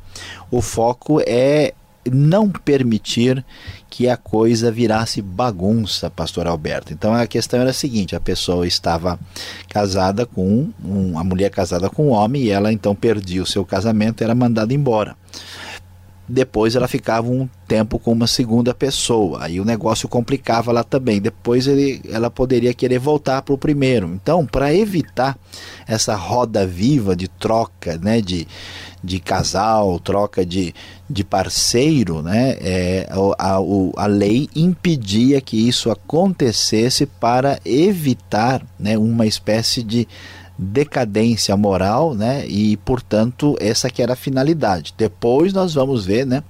o 0.49 0.61
foco 0.61 1.21
é 1.27 1.73
não 2.09 2.49
permitir 2.49 3.43
que 3.89 4.07
a 4.07 4.15
coisa 4.15 4.71
virasse 4.71 5.21
bagunça, 5.21 6.09
pastor 6.09 6.47
Alberto. 6.47 6.93
Então 6.93 7.13
a 7.13 7.25
questão 7.25 7.59
era 7.59 7.71
a 7.71 7.73
seguinte: 7.73 8.15
a 8.15 8.19
pessoa 8.19 8.67
estava 8.67 9.19
casada 9.69 10.25
com 10.25 10.69
um, 10.83 11.17
a 11.17 11.23
mulher 11.23 11.49
casada 11.49 11.89
com 11.89 12.09
um 12.09 12.11
homem 12.11 12.43
e 12.43 12.51
ela 12.51 12.71
então 12.71 12.95
perdia 12.95 13.41
o 13.41 13.45
seu 13.45 13.65
casamento, 13.65 14.23
era 14.23 14.35
mandada 14.35 14.73
embora 14.73 15.15
depois 16.27 16.75
ela 16.75 16.87
ficava 16.87 17.27
um 17.27 17.47
tempo 17.67 17.99
com 17.99 18.11
uma 18.11 18.25
segunda 18.25 18.73
pessoa. 18.73 19.43
Aí 19.43 19.59
o 19.59 19.65
negócio 19.65 20.09
complicava 20.09 20.71
lá 20.71 20.83
também. 20.83 21.21
Depois 21.21 21.67
ele, 21.67 22.01
ela 22.09 22.31
poderia 22.31 22.73
querer 22.73 22.99
voltar 22.99 23.41
para 23.43 23.53
o 23.53 23.57
primeiro. 23.57 24.07
Então, 24.07 24.45
para 24.45 24.73
evitar 24.73 25.37
essa 25.87 26.15
roda 26.15 26.65
viva 26.65 27.15
de 27.15 27.27
troca, 27.27 27.97
né, 27.97 28.21
de, 28.21 28.47
de 29.03 29.19
casal, 29.19 29.99
troca 29.99 30.43
de, 30.43 30.73
de 31.07 31.23
parceiro, 31.23 32.23
né, 32.23 32.57
é, 32.59 33.07
a, 33.37 33.57
a, 33.57 33.59
a 33.97 34.05
lei 34.07 34.49
impedia 34.55 35.39
que 35.41 35.67
isso 35.67 35.91
acontecesse 35.91 37.05
para 37.05 37.59
evitar 37.63 38.65
né, 38.79 38.97
uma 38.97 39.27
espécie 39.27 39.83
de 39.83 40.07
decadência 40.57 41.55
moral, 41.57 42.13
né? 42.13 42.45
E 42.47 42.77
portanto 42.77 43.55
essa 43.59 43.89
que 43.89 44.01
era 44.01 44.13
a 44.13 44.17
finalidade. 44.17 44.93
Depois 44.97 45.53
nós 45.53 45.73
vamos 45.73 46.05
ver, 46.05 46.25
né? 46.25 46.43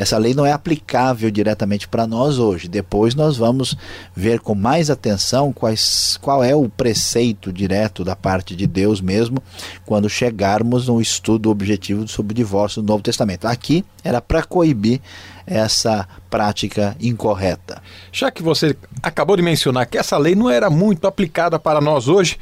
Essa 0.00 0.16
lei 0.16 0.32
não 0.32 0.46
é 0.46 0.52
aplicável 0.52 1.30
diretamente 1.30 1.86
para 1.86 2.06
nós 2.06 2.38
hoje. 2.38 2.68
Depois 2.68 3.14
nós 3.14 3.36
vamos 3.36 3.76
ver 4.16 4.40
com 4.40 4.54
mais 4.54 4.88
atenção 4.88 5.52
quais, 5.52 6.18
qual 6.22 6.42
é 6.42 6.54
o 6.54 6.70
preceito 6.70 7.52
direto 7.52 8.02
da 8.02 8.16
parte 8.16 8.56
de 8.56 8.66
Deus 8.66 9.02
mesmo 9.02 9.42
quando 9.84 10.08
chegarmos 10.08 10.88
no 10.88 11.02
estudo 11.02 11.50
objetivo 11.50 12.08
sobre 12.08 12.32
o 12.32 12.34
divórcio 12.34 12.80
do 12.80 12.88
Novo 12.88 13.02
Testamento. 13.02 13.46
Aqui 13.46 13.84
era 14.02 14.22
para 14.22 14.42
coibir 14.42 15.02
essa 15.46 16.08
prática 16.30 16.96
incorreta. 16.98 17.82
Já 18.10 18.30
que 18.30 18.42
você 18.42 18.74
acabou 19.02 19.36
de 19.36 19.42
mencionar 19.42 19.84
que 19.84 19.98
essa 19.98 20.16
lei 20.16 20.34
não 20.34 20.48
era 20.48 20.70
muito 20.70 21.06
aplicada 21.06 21.58
para 21.58 21.78
nós 21.78 22.08
hoje, 22.08 22.38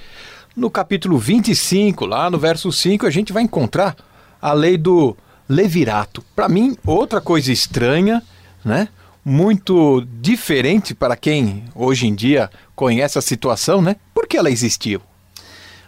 no 0.58 0.70
capítulo 0.70 1.16
25, 1.16 2.04
lá 2.04 2.28
no 2.28 2.38
verso 2.38 2.72
5, 2.72 3.06
a 3.06 3.10
gente 3.10 3.32
vai 3.32 3.44
encontrar 3.44 3.96
a 4.42 4.52
lei 4.52 4.76
do 4.76 5.16
levirato. 5.48 6.22
Para 6.34 6.48
mim, 6.48 6.76
outra 6.84 7.20
coisa 7.20 7.52
estranha, 7.52 8.22
né? 8.64 8.88
Muito 9.24 10.04
diferente 10.20 10.94
para 10.94 11.16
quem 11.16 11.64
hoje 11.74 12.06
em 12.06 12.14
dia 12.14 12.50
conhece 12.74 13.18
a 13.18 13.22
situação, 13.22 13.80
né? 13.80 13.96
Por 14.12 14.26
que 14.26 14.36
ela 14.36 14.50
existiu? 14.50 15.00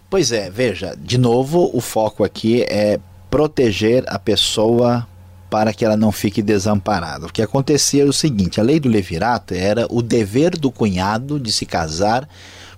Pois 0.09 0.31
é, 0.31 0.49
veja, 0.49 0.97
de 0.99 1.19
novo, 1.19 1.71
o 1.73 1.81
foco 1.81 2.23
aqui 2.23 2.63
é 2.69 3.01
proteger 3.31 4.05
a 4.07 4.19
pessoa 4.19 5.07
para 5.49 5.73
que 5.73 5.85
ela 5.85 5.97
não 5.97 6.13
fique 6.13 6.43
desamparada. 6.43 7.27
O 7.27 7.33
que 7.33 7.43
acontecia 7.43 8.03
é 8.03 8.07
o 8.07 8.13
seguinte: 8.13 8.61
a 8.61 8.63
lei 8.63 8.79
do 8.79 8.89
levirato 8.89 9.53
era 9.53 9.87
o 9.91 10.01
dever 10.01 10.57
do 10.57 10.71
cunhado 10.71 11.41
de 11.41 11.53
se 11.53 11.67
casar 11.67 12.29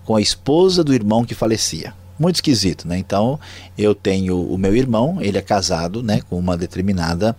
com 0.05 0.17
a 0.17 0.21
esposa 0.21 0.83
do 0.83 0.95
irmão 0.95 1.25
que 1.25 1.35
falecia. 1.35 1.95
Muito 2.19 2.37
esquisito, 2.37 2.87
né? 2.87 2.99
Então, 2.99 3.41
eu 3.77 3.95
tenho 3.95 4.41
o 4.41 4.57
meu 4.57 4.77
irmão, 4.77 5.19
ele 5.21 5.39
é 5.39 5.43
casado, 5.43 6.03
né, 6.03 6.21
com 6.29 6.39
uma 6.39 6.57
determinada 6.57 7.35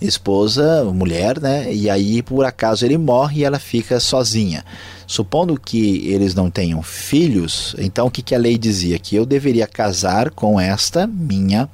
esposa, 0.00 0.84
mulher, 0.84 1.40
né? 1.40 1.72
E 1.72 1.90
aí, 1.90 2.22
por 2.22 2.44
acaso, 2.44 2.84
ele 2.84 2.96
morre 2.96 3.40
e 3.40 3.44
ela 3.44 3.58
fica 3.58 4.00
sozinha. 4.00 4.64
Supondo 5.06 5.60
que 5.60 6.06
eles 6.08 6.34
não 6.34 6.50
tenham 6.50 6.82
filhos, 6.82 7.76
então 7.78 8.06
o 8.06 8.10
que, 8.10 8.22
que 8.22 8.34
a 8.34 8.38
lei 8.38 8.56
dizia? 8.56 8.98
Que 8.98 9.16
eu 9.16 9.26
deveria 9.26 9.66
casar 9.66 10.30
com 10.30 10.58
esta 10.58 11.06
minha 11.06 11.68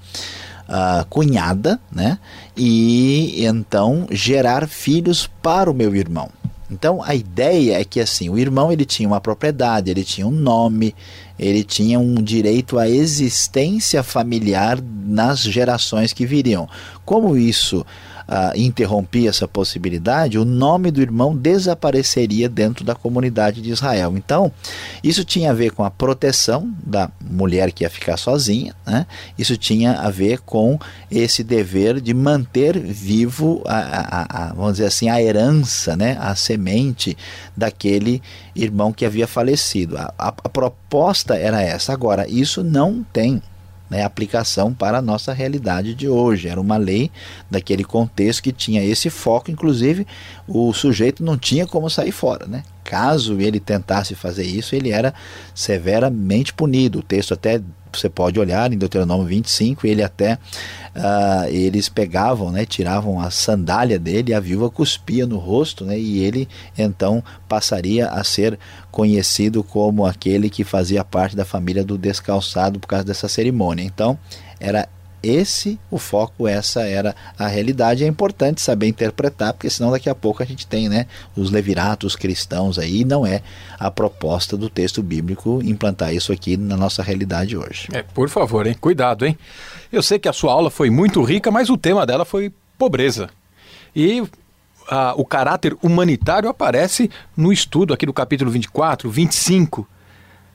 uh, 0.68 1.04
cunhada, 1.08 1.78
né? 1.92 2.18
E 2.56 3.44
então 3.44 4.06
gerar 4.10 4.66
filhos 4.66 5.28
para 5.40 5.70
o 5.70 5.74
meu 5.74 5.94
irmão. 5.94 6.28
Então 6.70 7.02
a 7.02 7.14
ideia 7.14 7.80
é 7.80 7.84
que 7.84 8.00
assim, 8.00 8.28
o 8.28 8.38
irmão 8.38 8.70
ele 8.70 8.84
tinha 8.84 9.08
uma 9.08 9.20
propriedade, 9.20 9.90
ele 9.90 10.04
tinha 10.04 10.26
um 10.26 10.30
nome, 10.30 10.94
ele 11.38 11.64
tinha 11.64 11.98
um 11.98 12.14
direito 12.16 12.78
à 12.78 12.88
existência 12.88 14.02
familiar 14.02 14.78
nas 14.82 15.40
gerações 15.40 16.12
que 16.12 16.26
viriam. 16.26 16.68
Como 17.04 17.36
isso 17.36 17.86
uh, 18.28 18.56
interrompia 18.56 19.30
essa 19.30 19.48
possibilidade, 19.48 20.38
o 20.38 20.44
nome 20.44 20.90
do 20.90 21.00
irmão 21.00 21.34
desapareceria 21.34 22.48
dentro 22.48 22.84
da 22.84 22.94
comunidade 22.94 23.62
de 23.62 23.70
Israel. 23.70 24.14
Então, 24.16 24.52
isso 25.02 25.24
tinha 25.24 25.50
a 25.50 25.54
ver 25.54 25.72
com 25.72 25.82
a 25.82 25.90
proteção 25.90 26.70
da 26.84 27.10
mulher 27.20 27.72
que 27.72 27.84
ia 27.84 27.90
ficar 27.90 28.16
sozinha, 28.16 28.74
né? 28.86 29.06
isso 29.38 29.56
tinha 29.56 29.92
a 29.92 30.10
ver 30.10 30.40
com 30.40 30.78
esse 31.10 31.42
dever 31.42 32.00
de 32.00 32.12
manter 32.12 32.78
vivo, 32.78 33.62
a, 33.66 33.78
a, 33.78 34.48
a, 34.48 34.52
vamos 34.52 34.72
dizer 34.72 34.86
assim, 34.86 35.08
a 35.08 35.20
herança, 35.22 35.96
né? 35.96 36.16
a 36.20 36.34
semente 36.34 37.16
daquele 37.56 38.22
irmão 38.54 38.92
que 38.92 39.06
havia 39.06 39.26
falecido. 39.26 39.96
a 39.96 40.32
proposta 40.32 41.36
era 41.36 41.62
essa. 41.62 41.92
Agora, 41.92 42.28
isso 42.28 42.62
não 42.62 43.04
tem 43.12 43.42
né, 43.90 44.02
aplicação 44.02 44.72
para 44.72 44.98
a 44.98 45.02
nossa 45.02 45.32
realidade 45.32 45.94
de 45.94 46.08
hoje. 46.08 46.48
Era 46.48 46.60
uma 46.60 46.76
lei 46.76 47.10
daquele 47.50 47.84
contexto 47.84 48.42
que 48.42 48.52
tinha 48.52 48.84
esse 48.84 49.10
foco, 49.10 49.50
inclusive 49.50 50.06
o 50.46 50.72
sujeito 50.72 51.22
não 51.22 51.36
tinha 51.36 51.66
como 51.66 51.88
sair 51.88 52.12
fora. 52.12 52.46
Né? 52.46 52.62
Caso 52.84 53.40
ele 53.40 53.60
tentasse 53.60 54.14
fazer 54.14 54.44
isso, 54.44 54.74
ele 54.74 54.90
era 54.90 55.12
severamente 55.54 56.54
punido. 56.54 57.00
O 57.00 57.02
texto 57.02 57.34
até 57.34 57.60
você 58.00 58.08
pode 58.08 58.38
olhar 58.38 58.72
em 58.72 58.76
Deuteronômio 58.76 59.26
25, 59.26 59.86
ele 59.86 60.02
até 60.02 60.34
uh, 60.34 61.48
eles 61.48 61.88
pegavam, 61.88 62.50
né, 62.50 62.64
tiravam 62.64 63.20
a 63.20 63.30
sandália 63.30 63.98
dele, 63.98 64.34
a 64.34 64.40
viúva 64.40 64.70
cuspia 64.70 65.26
no 65.26 65.38
rosto, 65.38 65.84
né, 65.84 65.98
e 65.98 66.18
ele 66.18 66.48
então 66.76 67.22
passaria 67.48 68.08
a 68.08 68.22
ser 68.24 68.58
conhecido 68.90 69.62
como 69.62 70.06
aquele 70.06 70.50
que 70.50 70.64
fazia 70.64 71.04
parte 71.04 71.36
da 71.36 71.44
família 71.44 71.84
do 71.84 71.96
descalçado 71.96 72.78
por 72.78 72.86
causa 72.86 73.04
dessa 73.04 73.28
cerimônia. 73.28 73.82
Então, 73.82 74.18
era 74.60 74.88
esse 75.22 75.78
o 75.90 75.98
foco, 75.98 76.46
essa 76.46 76.82
era 76.82 77.14
a 77.38 77.46
realidade. 77.46 78.04
É 78.04 78.06
importante 78.06 78.60
saber 78.60 78.86
interpretar, 78.86 79.52
porque 79.52 79.68
senão 79.68 79.90
daqui 79.90 80.08
a 80.08 80.14
pouco 80.14 80.42
a 80.42 80.46
gente 80.46 80.66
tem 80.66 80.88
né, 80.88 81.06
os 81.36 81.50
leviratos 81.50 82.14
cristãos 82.16 82.78
aí, 82.78 83.00
e 83.00 83.04
não 83.04 83.26
é 83.26 83.42
a 83.78 83.90
proposta 83.90 84.56
do 84.56 84.68
texto 84.68 85.02
bíblico 85.02 85.60
implantar 85.62 86.14
isso 86.14 86.32
aqui 86.32 86.56
na 86.56 86.76
nossa 86.76 87.02
realidade 87.02 87.56
hoje. 87.56 87.88
É, 87.92 88.02
por 88.02 88.28
favor, 88.28 88.66
hein? 88.66 88.76
Cuidado, 88.80 89.26
hein? 89.26 89.38
Eu 89.92 90.02
sei 90.02 90.18
que 90.18 90.28
a 90.28 90.32
sua 90.32 90.52
aula 90.52 90.70
foi 90.70 90.90
muito 90.90 91.22
rica, 91.22 91.50
mas 91.50 91.70
o 91.70 91.76
tema 91.76 92.04
dela 92.04 92.24
foi 92.24 92.52
pobreza. 92.76 93.30
E 93.94 94.22
a, 94.88 95.14
o 95.16 95.24
caráter 95.24 95.76
humanitário 95.82 96.48
aparece 96.48 97.10
no 97.36 97.52
estudo 97.52 97.92
aqui 97.92 98.06
do 98.06 98.12
capítulo 98.12 98.50
24, 98.50 99.10
25 99.10 99.88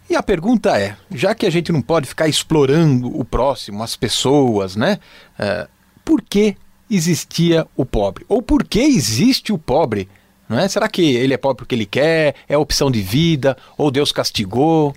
e 0.09 0.15
a 0.15 0.23
pergunta 0.23 0.77
é: 0.79 0.95
já 1.11 1.33
que 1.33 1.45
a 1.45 1.49
gente 1.49 1.71
não 1.71 1.81
pode 1.81 2.07
ficar 2.07 2.27
explorando 2.27 3.07
o 3.07 3.23
próximo, 3.23 3.83
as 3.83 3.95
pessoas, 3.95 4.75
né? 4.75 4.99
É, 5.37 5.67
por 6.03 6.21
que 6.21 6.55
existia 6.89 7.65
o 7.75 7.85
pobre? 7.85 8.25
Ou 8.27 8.41
por 8.41 8.63
que 8.63 8.79
existe 8.79 9.51
o 9.51 9.57
pobre? 9.57 10.09
Não 10.47 10.59
é? 10.59 10.67
Será 10.67 10.87
que 10.87 11.01
ele 11.15 11.33
é 11.33 11.37
pobre 11.37 11.57
porque 11.57 11.75
ele 11.75 11.85
quer? 11.85 12.35
É 12.47 12.57
opção 12.57 12.91
de 12.91 13.01
vida? 13.01 13.57
Ou 13.77 13.89
Deus 13.89 14.11
castigou? 14.11 14.93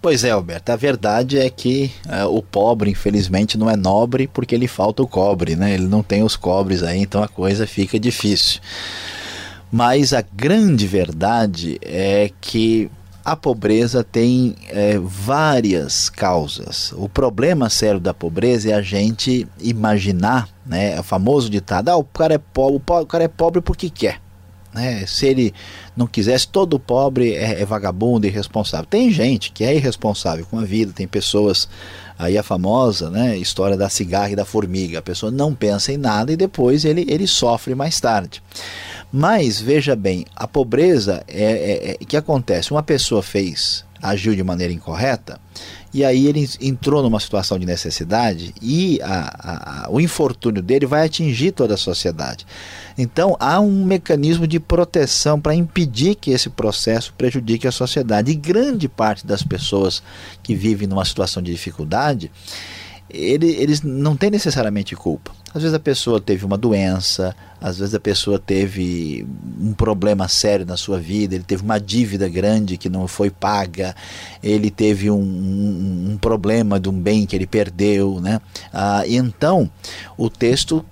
Pois 0.00 0.22
é, 0.22 0.30
Alberto, 0.30 0.70
a 0.70 0.76
verdade 0.76 1.38
é 1.38 1.48
que 1.48 1.90
é, 2.06 2.24
o 2.26 2.42
pobre, 2.42 2.90
infelizmente, 2.90 3.56
não 3.56 3.70
é 3.70 3.76
nobre 3.76 4.28
porque 4.28 4.56
lhe 4.56 4.68
falta 4.68 5.02
o 5.02 5.08
cobre, 5.08 5.56
né? 5.56 5.72
Ele 5.72 5.86
não 5.86 6.02
tem 6.02 6.22
os 6.22 6.36
cobres 6.36 6.82
aí, 6.82 7.00
então 7.00 7.22
a 7.22 7.28
coisa 7.28 7.66
fica 7.66 7.98
difícil. 7.98 8.60
Mas 9.72 10.12
a 10.12 10.20
grande 10.20 10.86
verdade 10.86 11.78
é 11.82 12.30
que 12.40 12.90
a 13.24 13.34
pobreza 13.34 14.04
tem 14.04 14.54
é, 14.68 14.98
várias 14.98 16.10
causas. 16.10 16.92
O 16.92 17.08
problema 17.08 17.70
sério 17.70 17.98
da 17.98 18.12
pobreza 18.12 18.70
é 18.70 18.74
a 18.74 18.82
gente 18.82 19.48
imaginar, 19.58 20.48
né, 20.66 21.00
o 21.00 21.02
famoso 21.02 21.48
ditado, 21.48 21.88
ah, 21.88 21.96
o 21.96 22.04
cara 22.04 22.34
é 22.34 22.38
pobre, 22.38 22.82
o 22.86 23.06
cara 23.06 23.24
é 23.24 23.28
pobre 23.28 23.62
porque 23.62 23.88
quer. 23.88 24.20
Né? 24.74 25.06
Se 25.06 25.26
ele 25.26 25.54
não 25.96 26.06
quisesse, 26.06 26.48
todo 26.48 26.78
pobre 26.78 27.32
é, 27.32 27.62
é 27.62 27.64
vagabundo, 27.64 28.26
irresponsável. 28.26 28.84
Tem 28.84 29.10
gente 29.10 29.52
que 29.52 29.64
é 29.64 29.74
irresponsável 29.74 30.44
com 30.44 30.58
a 30.58 30.64
vida, 30.64 30.92
tem 30.92 31.06
pessoas, 31.06 31.68
aí 32.18 32.36
a 32.36 32.42
famosa 32.42 33.08
né, 33.08 33.38
história 33.38 33.76
da 33.76 33.88
cigarra 33.88 34.32
e 34.32 34.36
da 34.36 34.44
formiga, 34.44 34.98
a 34.98 35.02
pessoa 35.02 35.32
não 35.32 35.54
pensa 35.54 35.92
em 35.92 35.96
nada 35.96 36.32
e 36.32 36.36
depois 36.36 36.84
ele, 36.84 37.06
ele 37.08 37.26
sofre 37.26 37.74
mais 37.74 37.98
tarde. 38.00 38.42
Mas 39.16 39.60
veja 39.60 39.94
bem, 39.94 40.26
a 40.34 40.44
pobreza 40.48 41.22
é, 41.28 41.44
é, 41.44 41.90
é 41.92 42.04
que 42.04 42.16
acontece. 42.16 42.72
Uma 42.72 42.82
pessoa 42.82 43.22
fez, 43.22 43.84
agiu 44.02 44.34
de 44.34 44.42
maneira 44.42 44.72
incorreta, 44.72 45.40
e 45.92 46.04
aí 46.04 46.26
ele 46.26 46.50
entrou 46.60 47.00
numa 47.00 47.20
situação 47.20 47.56
de 47.56 47.64
necessidade 47.64 48.52
e 48.60 49.00
a, 49.02 49.84
a, 49.84 49.88
o 49.88 50.00
infortúnio 50.00 50.60
dele 50.60 50.84
vai 50.84 51.06
atingir 51.06 51.52
toda 51.52 51.74
a 51.74 51.76
sociedade. 51.76 52.44
Então 52.98 53.36
há 53.38 53.60
um 53.60 53.84
mecanismo 53.84 54.48
de 54.48 54.58
proteção 54.58 55.40
para 55.40 55.54
impedir 55.54 56.16
que 56.16 56.32
esse 56.32 56.50
processo 56.50 57.14
prejudique 57.16 57.68
a 57.68 57.72
sociedade. 57.72 58.32
E 58.32 58.34
grande 58.34 58.88
parte 58.88 59.24
das 59.24 59.44
pessoas 59.44 60.02
que 60.42 60.56
vivem 60.56 60.88
numa 60.88 61.04
situação 61.04 61.40
de 61.40 61.52
dificuldade 61.52 62.32
ele, 63.08 63.46
eles 63.52 63.80
não 63.82 64.16
têm 64.16 64.30
necessariamente 64.30 64.96
culpa. 64.96 65.30
Às 65.54 65.62
vezes 65.62 65.74
a 65.74 65.78
pessoa 65.78 66.20
teve 66.20 66.44
uma 66.44 66.58
doença, 66.58 67.34
às 67.60 67.78
vezes 67.78 67.94
a 67.94 68.00
pessoa 68.00 68.40
teve 68.40 69.24
um 69.60 69.72
problema 69.72 70.26
sério 70.26 70.66
na 70.66 70.76
sua 70.76 70.98
vida, 70.98 71.36
ele 71.36 71.44
teve 71.44 71.62
uma 71.62 71.78
dívida 71.78 72.28
grande 72.28 72.76
que 72.76 72.88
não 72.88 73.06
foi 73.06 73.30
paga, 73.30 73.94
ele 74.42 74.68
teve 74.68 75.10
um, 75.10 75.16
um, 75.16 76.10
um 76.10 76.18
problema 76.18 76.80
de 76.80 76.88
um 76.88 76.92
bem 76.92 77.24
que 77.24 77.36
ele 77.36 77.46
perdeu, 77.46 78.20
né? 78.20 78.40
Ah, 78.72 79.04
então 79.06 79.70
o 80.18 80.28
texto 80.28 80.84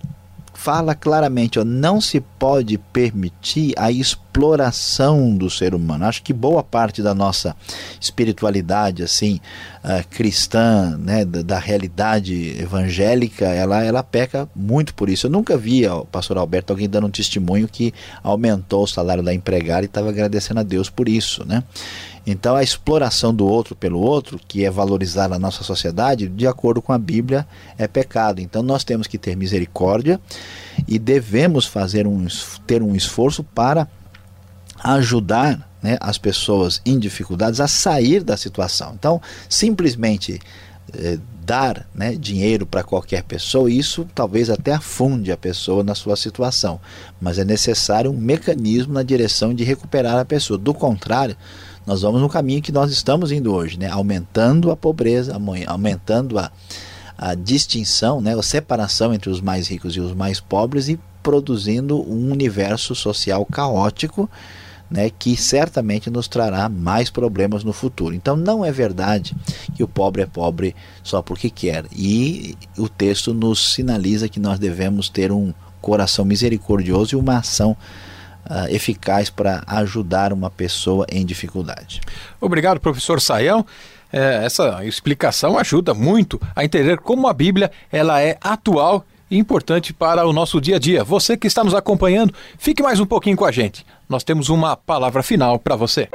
fala 0.62 0.94
claramente, 0.94 1.58
ó, 1.58 1.64
não 1.64 2.00
se 2.00 2.20
pode 2.20 2.78
permitir 2.78 3.74
a 3.76 3.90
exploração 3.90 5.36
do 5.36 5.50
ser 5.50 5.74
humano. 5.74 6.04
Acho 6.04 6.22
que 6.22 6.32
boa 6.32 6.62
parte 6.62 7.02
da 7.02 7.12
nossa 7.12 7.56
espiritualidade 8.00 9.02
assim 9.02 9.40
uh, 9.82 10.06
cristã, 10.08 10.96
né, 10.98 11.24
da, 11.24 11.42
da, 11.42 11.58
realidade 11.58 12.56
evangélica, 12.60 13.46
ela 13.46 13.82
ela 13.82 14.04
peca 14.04 14.48
muito 14.54 14.94
por 14.94 15.10
isso. 15.10 15.26
Eu 15.26 15.30
nunca 15.32 15.58
vi, 15.58 15.84
ó, 15.84 16.04
pastor 16.04 16.38
Alberto, 16.38 16.72
alguém 16.72 16.88
dando 16.88 17.08
um 17.08 17.10
testemunho 17.10 17.66
que 17.66 17.92
aumentou 18.22 18.84
o 18.84 18.86
salário 18.86 19.22
da 19.22 19.34
empregada 19.34 19.82
e 19.82 19.86
estava 19.86 20.10
agradecendo 20.10 20.60
a 20.60 20.62
Deus 20.62 20.88
por 20.88 21.08
isso, 21.08 21.44
né? 21.44 21.64
Então, 22.26 22.54
a 22.54 22.62
exploração 22.62 23.34
do 23.34 23.46
outro 23.46 23.74
pelo 23.74 23.98
outro, 24.00 24.38
que 24.46 24.64
é 24.64 24.70
valorizar 24.70 25.28
na 25.28 25.38
nossa 25.38 25.64
sociedade, 25.64 26.28
de 26.28 26.46
acordo 26.46 26.80
com 26.80 26.92
a 26.92 26.98
Bíblia, 26.98 27.46
é 27.76 27.88
pecado. 27.88 28.40
Então, 28.40 28.62
nós 28.62 28.84
temos 28.84 29.06
que 29.06 29.18
ter 29.18 29.36
misericórdia 29.36 30.20
e 30.86 30.98
devemos 30.98 31.66
fazer 31.66 32.06
um, 32.06 32.26
ter 32.66 32.82
um 32.82 32.94
esforço 32.94 33.42
para 33.42 33.88
ajudar 34.84 35.68
né, 35.82 35.96
as 36.00 36.16
pessoas 36.16 36.80
em 36.86 36.98
dificuldades 36.98 37.60
a 37.60 37.66
sair 37.66 38.22
da 38.22 38.36
situação. 38.36 38.94
Então, 38.94 39.20
simplesmente 39.48 40.38
eh, 40.94 41.18
dar 41.44 41.88
né, 41.92 42.14
dinheiro 42.14 42.64
para 42.64 42.84
qualquer 42.84 43.24
pessoa, 43.24 43.70
isso 43.70 44.06
talvez 44.14 44.48
até 44.48 44.72
afunde 44.72 45.32
a 45.32 45.36
pessoa 45.36 45.82
na 45.82 45.94
sua 45.94 46.16
situação, 46.16 46.80
mas 47.20 47.38
é 47.38 47.44
necessário 47.44 48.10
um 48.10 48.16
mecanismo 48.16 48.92
na 48.92 49.02
direção 49.02 49.52
de 49.52 49.64
recuperar 49.64 50.18
a 50.18 50.24
pessoa. 50.24 50.56
Do 50.56 50.72
contrário, 50.72 51.36
nós 51.86 52.02
vamos 52.02 52.20
no 52.20 52.28
caminho 52.28 52.62
que 52.62 52.72
nós 52.72 52.90
estamos 52.90 53.32
indo 53.32 53.52
hoje, 53.52 53.78
né? 53.78 53.88
aumentando 53.88 54.70
a 54.70 54.76
pobreza, 54.76 55.38
aumentando 55.66 56.38
a, 56.38 56.50
a 57.16 57.34
distinção, 57.34 58.20
né? 58.20 58.38
a 58.38 58.42
separação 58.42 59.12
entre 59.12 59.30
os 59.30 59.40
mais 59.40 59.68
ricos 59.68 59.96
e 59.96 60.00
os 60.00 60.14
mais 60.14 60.40
pobres 60.40 60.88
e 60.88 60.98
produzindo 61.22 62.00
um 62.00 62.30
universo 62.32 62.94
social 62.94 63.44
caótico 63.46 64.28
né, 64.92 65.10
que 65.10 65.34
certamente 65.36 66.10
nos 66.10 66.28
trará 66.28 66.68
mais 66.68 67.08
problemas 67.08 67.64
no 67.64 67.72
futuro. 67.72 68.14
Então 68.14 68.36
não 68.36 68.62
é 68.62 68.70
verdade 68.70 69.34
que 69.74 69.82
o 69.82 69.88
pobre 69.88 70.22
é 70.22 70.26
pobre 70.26 70.76
só 71.02 71.22
porque 71.22 71.48
quer. 71.48 71.86
E 71.90 72.54
o 72.76 72.88
texto 72.88 73.32
nos 73.32 73.72
sinaliza 73.72 74.28
que 74.28 74.38
nós 74.38 74.58
devemos 74.58 75.08
ter 75.08 75.32
um 75.32 75.54
coração 75.80 76.24
misericordioso 76.24 77.14
e 77.14 77.18
uma 77.18 77.38
ação 77.38 77.74
uh, 78.48 78.68
eficaz 78.68 79.30
para 79.30 79.62
ajudar 79.66 80.32
uma 80.32 80.50
pessoa 80.50 81.06
em 81.10 81.24
dificuldade. 81.24 82.00
Obrigado, 82.40 82.80
professor 82.80 83.20
Saião. 83.20 83.64
É, 84.12 84.44
essa 84.44 84.84
explicação 84.84 85.58
ajuda 85.58 85.94
muito 85.94 86.40
a 86.54 86.64
entender 86.64 86.98
como 86.98 87.26
a 87.26 87.32
Bíblia 87.32 87.70
ela 87.90 88.20
é 88.20 88.36
atual 88.42 89.06
e 89.30 89.38
importante 89.38 89.94
para 89.94 90.26
o 90.26 90.32
nosso 90.32 90.60
dia 90.60 90.76
a 90.76 90.78
dia. 90.78 91.02
Você 91.02 91.34
que 91.36 91.46
está 91.46 91.64
nos 91.64 91.74
acompanhando, 91.74 92.34
fique 92.58 92.82
mais 92.82 93.00
um 93.00 93.06
pouquinho 93.06 93.36
com 93.36 93.46
a 93.46 93.50
gente. 93.50 93.86
Nós 94.06 94.22
temos 94.22 94.50
uma 94.50 94.76
palavra 94.76 95.22
final 95.22 95.58
para 95.58 95.74
você. 95.74 96.08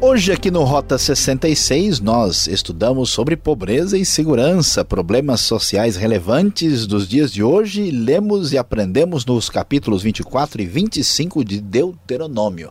Hoje, 0.00 0.30
aqui 0.30 0.48
no 0.48 0.62
Rota 0.62 0.96
66, 0.96 1.98
nós 1.98 2.46
estudamos 2.46 3.10
sobre 3.10 3.36
pobreza 3.36 3.98
e 3.98 4.04
segurança, 4.04 4.84
problemas 4.84 5.40
sociais 5.40 5.96
relevantes 5.96 6.86
dos 6.86 7.08
dias 7.08 7.32
de 7.32 7.42
hoje. 7.42 7.90
Lemos 7.90 8.52
e 8.52 8.58
aprendemos 8.58 9.26
nos 9.26 9.50
capítulos 9.50 10.00
24 10.00 10.62
e 10.62 10.66
25 10.66 11.44
de 11.44 11.60
Deuteronômio. 11.60 12.70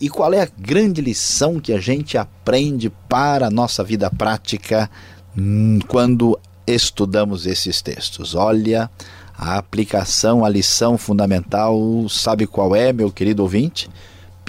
E 0.00 0.08
qual 0.08 0.32
é 0.32 0.42
a 0.42 0.48
grande 0.56 1.00
lição 1.00 1.58
que 1.58 1.72
a 1.72 1.80
gente 1.80 2.16
aprende 2.16 2.88
para 3.08 3.48
a 3.48 3.50
nossa 3.50 3.82
vida 3.82 4.08
prática 4.08 4.88
hum, 5.36 5.80
quando 5.88 6.38
estudamos 6.64 7.46
esses 7.46 7.82
textos? 7.82 8.36
Olha, 8.36 8.88
a 9.36 9.58
aplicação, 9.58 10.44
a 10.44 10.48
lição 10.48 10.96
fundamental, 10.96 11.76
sabe 12.08 12.46
qual 12.46 12.76
é, 12.76 12.92
meu 12.92 13.10
querido 13.10 13.42
ouvinte? 13.42 13.90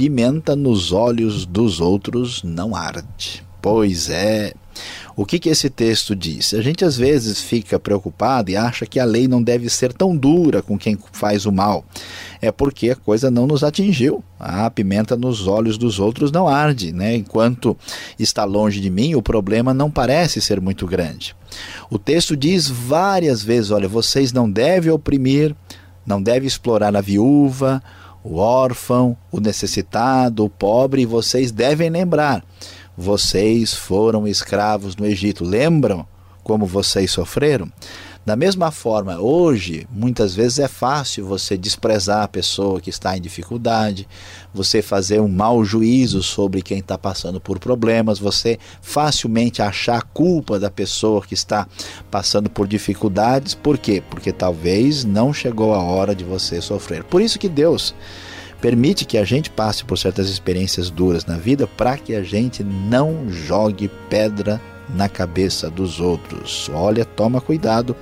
Pimenta 0.01 0.55
nos 0.55 0.91
olhos 0.91 1.45
dos 1.45 1.79
outros 1.79 2.41
não 2.41 2.75
arde. 2.75 3.45
Pois 3.61 4.09
é. 4.09 4.51
O 5.15 5.27
que, 5.27 5.37
que 5.37 5.47
esse 5.47 5.69
texto 5.69 6.15
diz? 6.15 6.55
A 6.55 6.61
gente 6.63 6.83
às 6.83 6.97
vezes 6.97 7.39
fica 7.39 7.79
preocupado 7.79 8.49
e 8.49 8.57
acha 8.57 8.87
que 8.87 8.99
a 8.99 9.05
lei 9.05 9.27
não 9.27 9.43
deve 9.43 9.69
ser 9.69 9.93
tão 9.93 10.17
dura 10.17 10.63
com 10.63 10.75
quem 10.75 10.97
faz 11.11 11.45
o 11.45 11.51
mal. 11.51 11.85
É 12.41 12.51
porque 12.51 12.89
a 12.89 12.95
coisa 12.95 13.29
não 13.29 13.45
nos 13.45 13.63
atingiu. 13.63 14.23
A 14.39 14.71
pimenta 14.71 15.15
nos 15.15 15.45
olhos 15.45 15.77
dos 15.77 15.99
outros 15.99 16.31
não 16.31 16.47
arde, 16.47 16.91
né? 16.91 17.15
Enquanto 17.15 17.77
está 18.17 18.43
longe 18.43 18.81
de 18.81 18.89
mim, 18.89 19.13
o 19.13 19.21
problema 19.21 19.71
não 19.71 19.91
parece 19.91 20.41
ser 20.41 20.59
muito 20.59 20.87
grande. 20.87 21.35
O 21.91 21.99
texto 21.99 22.35
diz 22.35 22.67
várias 22.67 23.43
vezes: 23.43 23.69
olha, 23.69 23.87
vocês 23.87 24.33
não 24.33 24.49
devem 24.49 24.91
oprimir, 24.91 25.55
não 26.03 26.19
devem 26.19 26.47
explorar 26.47 26.95
a 26.95 27.01
viúva, 27.01 27.83
o 28.23 28.37
órfão, 28.37 29.17
o 29.31 29.39
necessitado, 29.39 30.45
o 30.45 30.49
pobre, 30.49 31.05
vocês 31.05 31.51
devem 31.51 31.89
lembrar 31.89 32.43
vocês 32.97 33.73
foram 33.73 34.27
escravos 34.27 34.95
no 34.95 35.05
Egito. 35.05 35.43
Lembram 35.43 36.05
como 36.43 36.65
vocês 36.65 37.11
sofreram? 37.11 37.71
Da 38.23 38.35
mesma 38.35 38.69
forma, 38.69 39.19
hoje, 39.19 39.87
muitas 39.89 40.35
vezes 40.35 40.59
é 40.59 40.67
fácil 40.67 41.25
você 41.25 41.57
desprezar 41.57 42.21
a 42.21 42.27
pessoa 42.27 42.79
que 42.79 42.91
está 42.91 43.17
em 43.17 43.21
dificuldade, 43.21 44.07
você 44.53 44.79
fazer 44.79 45.19
um 45.19 45.27
mau 45.27 45.65
juízo 45.65 46.21
sobre 46.21 46.61
quem 46.61 46.77
está 46.77 46.99
passando 46.99 47.41
por 47.41 47.57
problemas, 47.57 48.19
você 48.19 48.59
facilmente 48.79 49.63
achar 49.63 49.97
a 49.97 50.01
culpa 50.03 50.59
da 50.59 50.69
pessoa 50.69 51.23
que 51.23 51.33
está 51.33 51.67
passando 52.11 52.47
por 52.47 52.67
dificuldades. 52.67 53.55
Por 53.55 53.75
quê? 53.79 54.03
Porque 54.07 54.31
talvez 54.31 55.03
não 55.03 55.33
chegou 55.33 55.73
a 55.73 55.81
hora 55.81 56.13
de 56.13 56.23
você 56.23 56.61
sofrer. 56.61 57.03
Por 57.03 57.23
isso 57.23 57.39
que 57.39 57.49
Deus 57.49 57.95
permite 58.61 59.03
que 59.03 59.17
a 59.17 59.25
gente 59.25 59.49
passe 59.49 59.83
por 59.83 59.97
certas 59.97 60.29
experiências 60.29 60.91
duras 60.91 61.25
na 61.25 61.37
vida 61.37 61.65
para 61.65 61.97
que 61.97 62.13
a 62.13 62.21
gente 62.21 62.63
não 62.63 63.31
jogue 63.31 63.89
pedra 64.07 64.61
na 64.89 65.07
cabeça 65.07 65.69
dos 65.69 65.99
outros. 65.99 66.69
Olha, 66.73 67.05
toma 67.05 67.39
cuidado, 67.39 67.95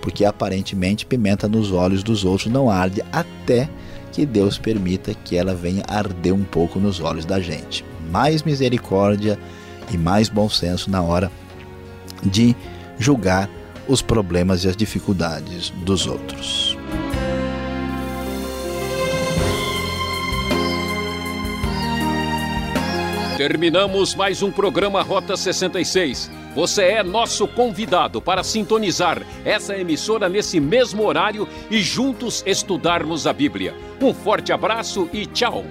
porque 0.00 0.24
aparentemente 0.24 1.06
pimenta 1.06 1.48
nos 1.48 1.72
olhos 1.72 2.02
dos 2.02 2.24
outros 2.24 2.52
não 2.52 2.70
arde 2.70 3.02
até 3.12 3.68
que 4.10 4.26
Deus 4.26 4.58
permita 4.58 5.14
que 5.14 5.36
ela 5.36 5.54
venha 5.54 5.82
arder 5.88 6.34
um 6.34 6.44
pouco 6.44 6.78
nos 6.78 7.00
olhos 7.00 7.24
da 7.24 7.40
gente. 7.40 7.84
Mais 8.10 8.42
misericórdia 8.42 9.38
e 9.90 9.96
mais 9.96 10.28
bom 10.28 10.48
senso 10.48 10.90
na 10.90 11.00
hora 11.00 11.30
de 12.22 12.54
julgar 12.98 13.48
os 13.88 14.02
problemas 14.02 14.64
e 14.64 14.68
as 14.68 14.76
dificuldades 14.76 15.70
dos 15.84 16.06
outros. 16.06 16.76
Terminamos 23.42 24.14
mais 24.14 24.40
um 24.40 24.52
programa 24.52 25.02
Rota 25.02 25.36
66. 25.36 26.30
Você 26.54 26.84
é 26.84 27.02
nosso 27.02 27.48
convidado 27.48 28.22
para 28.22 28.44
sintonizar 28.44 29.20
essa 29.44 29.76
emissora 29.76 30.28
nesse 30.28 30.60
mesmo 30.60 31.04
horário 31.04 31.48
e 31.68 31.80
juntos 31.80 32.44
estudarmos 32.46 33.26
a 33.26 33.32
Bíblia. 33.32 33.74
Um 34.00 34.14
forte 34.14 34.52
abraço 34.52 35.10
e 35.12 35.26
tchau! 35.26 35.64